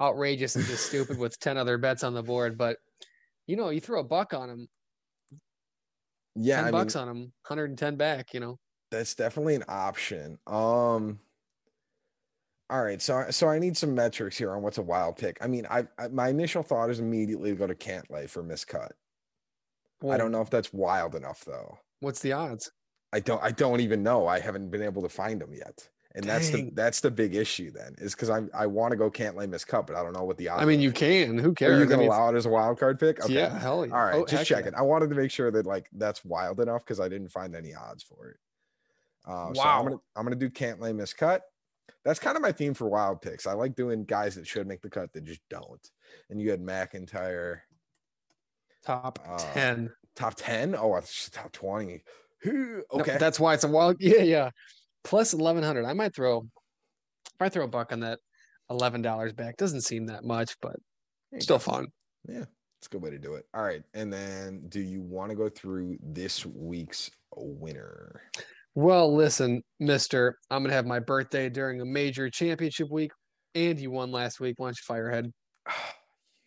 [0.00, 2.56] outrageous and just stupid with 10 other bets on the board.
[2.58, 2.76] But,
[3.46, 4.68] you know, you throw a buck on him,
[6.34, 8.58] Yeah, 10 I mean, bucks on him, 110 back, you know.
[8.90, 10.38] that's definitely an option.
[10.46, 11.20] Um
[12.72, 15.36] all right, so so I need some metrics here on what's a wild pick.
[15.42, 18.92] I mean, I, I my initial thought is immediately to go to Cantlay for miscut.
[20.10, 21.78] I don't know if that's wild enough though.
[22.00, 22.72] What's the odds?
[23.12, 24.26] I don't I don't even know.
[24.26, 25.86] I haven't been able to find them yet.
[26.14, 29.10] And that's the that's the big issue then, is because I'm I want to go
[29.10, 30.62] Cantlay miscut, but I don't know what the odds.
[30.62, 31.36] I mean, you can.
[31.38, 31.76] Who cares?
[31.76, 33.22] Are you I gonna mean, allow it as a wild card pick?
[33.22, 33.34] Okay.
[33.34, 33.92] Yeah, hell yeah.
[33.94, 34.68] All right, Oh, just heck check yeah.
[34.70, 34.74] it.
[34.76, 37.74] I wanted to make sure that like that's wild enough because I didn't find any
[37.74, 38.36] odds for it.
[39.26, 41.40] Uh, So I'm gonna I'm gonna do Cantlay miscut.
[42.04, 43.46] That's kind of my theme for wild picks.
[43.46, 45.80] I like doing guys that should make the cut that just don't.
[46.30, 47.62] And you had MacIntyre
[48.84, 49.92] Top Uh, ten.
[50.16, 50.74] top ten.
[50.74, 52.02] Oh, it's top twenty.
[52.42, 53.16] Who- No, Okay.
[53.18, 53.96] that's why it's a wild.
[54.00, 54.50] Yeah, yeah.
[55.04, 55.84] Plus eleven hundred.
[55.84, 56.38] I might throw.
[56.40, 58.18] If I throw a buck on that,
[58.70, 60.76] eleven dollars back doesn't seem that much, but
[61.38, 61.60] still go.
[61.60, 61.86] fun.
[62.28, 62.44] Yeah,
[62.78, 63.46] it's a good way to do it.
[63.54, 63.82] All right.
[63.94, 68.22] And then do you want to go through this week's winner?
[68.74, 73.12] Well, listen, Mister, I'm gonna have my birthday during a major championship week,
[73.54, 74.54] and you won last week.
[74.58, 75.26] Why don't you fire ahead?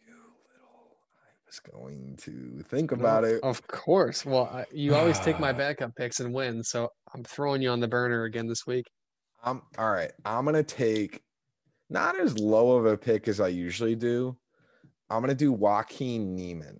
[0.07, 3.43] you little I was going to think about No, it.
[3.43, 4.25] Of course.
[4.25, 7.79] Well, I, you always take my backup picks and win, so I'm throwing you on
[7.79, 8.85] the burner again this week.
[9.43, 10.11] I'm all right.
[10.25, 11.21] I'm gonna take
[11.91, 14.35] not as low of a pick as I usually do.
[15.11, 16.79] I'm gonna do Joaquin Niemann.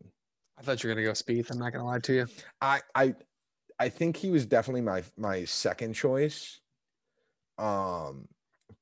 [0.58, 1.52] I thought you were gonna go Spieth.
[1.52, 2.28] I'm not gonna lie to you.
[2.62, 3.14] I I
[3.80, 6.60] I think he was definitely my my second choice.
[7.58, 8.28] Um,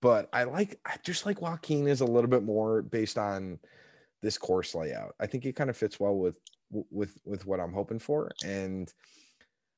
[0.02, 3.60] but I like I just like Joaquin is a little bit more based on
[4.22, 5.16] this course layout.
[5.20, 6.38] I think it kind of fits well with
[6.72, 8.92] with with what I'm hoping for, and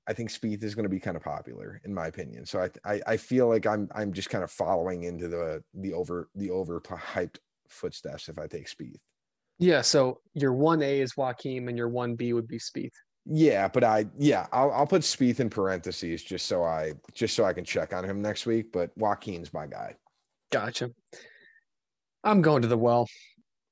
[0.07, 2.45] I think Spieth is going to be kind of popular in my opinion.
[2.45, 5.93] So I, I I feel like I'm I'm just kind of following into the the
[5.93, 7.37] over the over hyped
[7.69, 8.99] footsteps if I take Spieth.
[9.57, 9.81] Yeah.
[9.81, 12.91] So your one A is Joaquin, and your one B would be Spieth.
[13.25, 17.43] Yeah, but I yeah, I'll I'll put Spieth in parentheses just so I just so
[17.43, 18.71] I can check on him next week.
[18.71, 19.95] But Joaquin's my guy.
[20.51, 20.91] Gotcha.
[22.23, 23.07] I'm going to the well.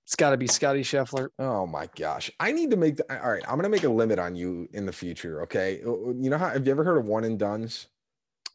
[0.05, 1.29] It's got to be Scotty Scheffler.
[1.39, 3.43] Oh my gosh, I need to make the all right.
[3.47, 5.43] I'm gonna make a limit on you in the future.
[5.43, 7.87] Okay, Uh, you know how have you ever heard of one and duns?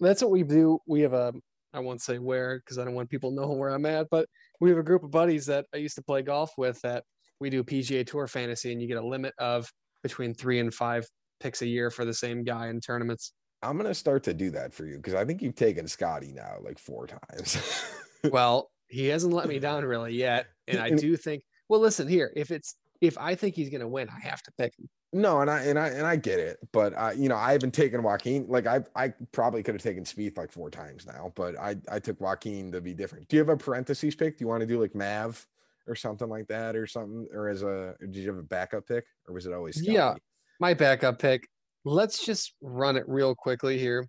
[0.00, 0.80] That's what we do.
[0.86, 1.32] We have a,
[1.72, 4.28] I won't say where because I don't want people to know where I'm at, but
[4.60, 7.04] we have a group of buddies that I used to play golf with that
[7.40, 9.70] we do PGA Tour fantasy, and you get a limit of
[10.02, 11.06] between three and five
[11.40, 13.32] picks a year for the same guy in tournaments.
[13.62, 16.56] I'm gonna start to do that for you because I think you've taken Scotty now
[16.62, 17.58] like four times.
[18.32, 21.44] Well, he hasn't let me down really yet, and I do think.
[21.68, 22.32] Well, listen here.
[22.34, 24.88] If it's if I think he's going to win, I have to pick him.
[25.12, 27.74] no, and I and I and I get it, but uh, you know I haven't
[27.74, 28.46] taken Joaquin.
[28.48, 32.00] Like I I probably could have taken Spieth like four times now, but I I
[32.00, 33.28] took Joaquin to be different.
[33.28, 34.38] Do you have a parentheses pick?
[34.38, 35.46] Do you want to do like Mav
[35.88, 37.26] or something like that or something?
[37.32, 39.92] Or as a did you have a backup pick or was it always Scotty?
[39.92, 40.14] Yeah.
[40.60, 41.48] My backup pick.
[41.84, 44.06] Let's just run it real quickly here.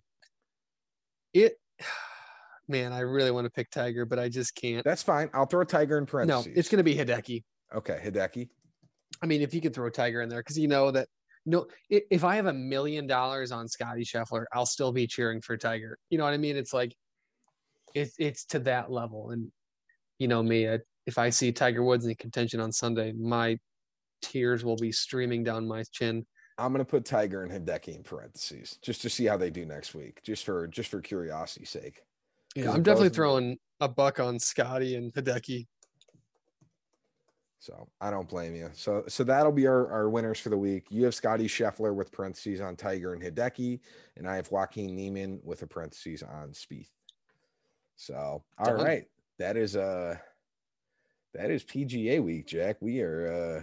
[1.32, 1.54] It,
[2.68, 4.84] man, I really want to pick Tiger, but I just can't.
[4.84, 5.30] That's fine.
[5.32, 7.42] I'll throw Tiger in No, it's going to be Hideki.
[7.74, 8.00] okay.
[8.04, 8.48] Hideki.
[9.22, 11.08] I mean, if you can throw Tiger in there, because you know that
[11.46, 15.56] no, if I have a million dollars on Scotty Scheffler, I'll still be cheering for
[15.56, 15.98] Tiger.
[16.10, 16.56] You know what I mean?
[16.56, 16.94] It's like
[17.94, 19.50] it's it's to that level, and
[20.18, 20.68] you know me.
[20.68, 23.58] I, if I see Tiger Woods in contention on Sunday, my
[24.22, 26.26] tears will be streaming down my chin.
[26.58, 29.94] I'm gonna put Tiger and Hideki in parentheses just to see how they do next
[29.94, 32.02] week, just for just for curiosity's sake.
[32.54, 35.66] Yeah, I'm definitely throwing a buck on Scotty and Hideki.
[37.60, 38.70] So I don't blame you.
[38.72, 40.86] So so that'll be our, our winners for the week.
[40.90, 43.80] You have Scotty Scheffler with parentheses on Tiger and Hideki,
[44.16, 46.90] and I have Joaquin Niemann with a parentheses on Spieth.
[47.96, 49.06] So all right, Done.
[49.38, 50.16] that is uh
[51.34, 52.76] that is PGA week, Jack.
[52.80, 53.62] We are uh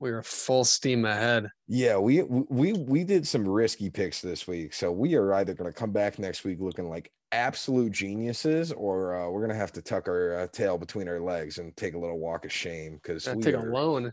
[0.00, 1.48] We are full steam ahead.
[1.66, 4.74] yeah, we we we did some risky picks this week.
[4.74, 9.14] So we are either going to come back next week looking like absolute geniuses, or
[9.14, 11.94] uh, we're going to have to tuck our uh, tail between our legs and take
[11.94, 14.12] a little walk of shame because we take a loan.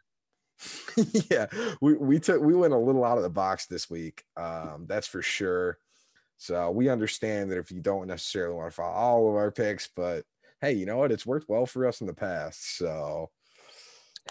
[1.29, 1.47] yeah,
[1.81, 4.23] we we took we went a little out of the box this week.
[4.37, 5.77] Um, that's for sure.
[6.37, 9.89] So we understand that if you don't necessarily want to follow all of our picks,
[9.95, 10.25] but
[10.66, 11.11] hey, you know what?
[11.11, 12.78] It's worked well for us in the past.
[12.78, 13.30] So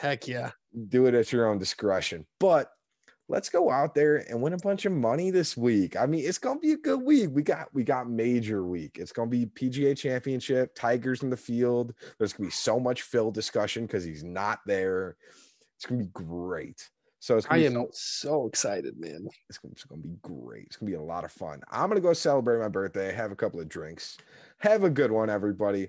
[0.01, 0.51] Heck yeah.
[0.89, 2.26] do it at your own discretion.
[2.41, 2.70] But
[3.28, 5.97] let's go out there and win a bunch of money this week.
[5.97, 7.30] I mean, it's gonna be a good week.
[7.32, 8.99] We got we got major week.
[8.99, 11.95] It's gonna be PGA championship, Tigers in the field.
[12.18, 15.16] There's gonna be so much Phil discussion because he's not there.
[15.76, 16.91] It's gonna be great.
[17.20, 19.26] So it's gonna I am so, so excited, man.
[19.49, 20.64] it's, gonna, it's gonna be great.
[20.66, 21.62] It's gonna be a lot of fun.
[21.70, 24.18] I'm gonna go celebrate my birthday, have a couple of drinks.
[24.59, 25.89] Have a good one, everybody,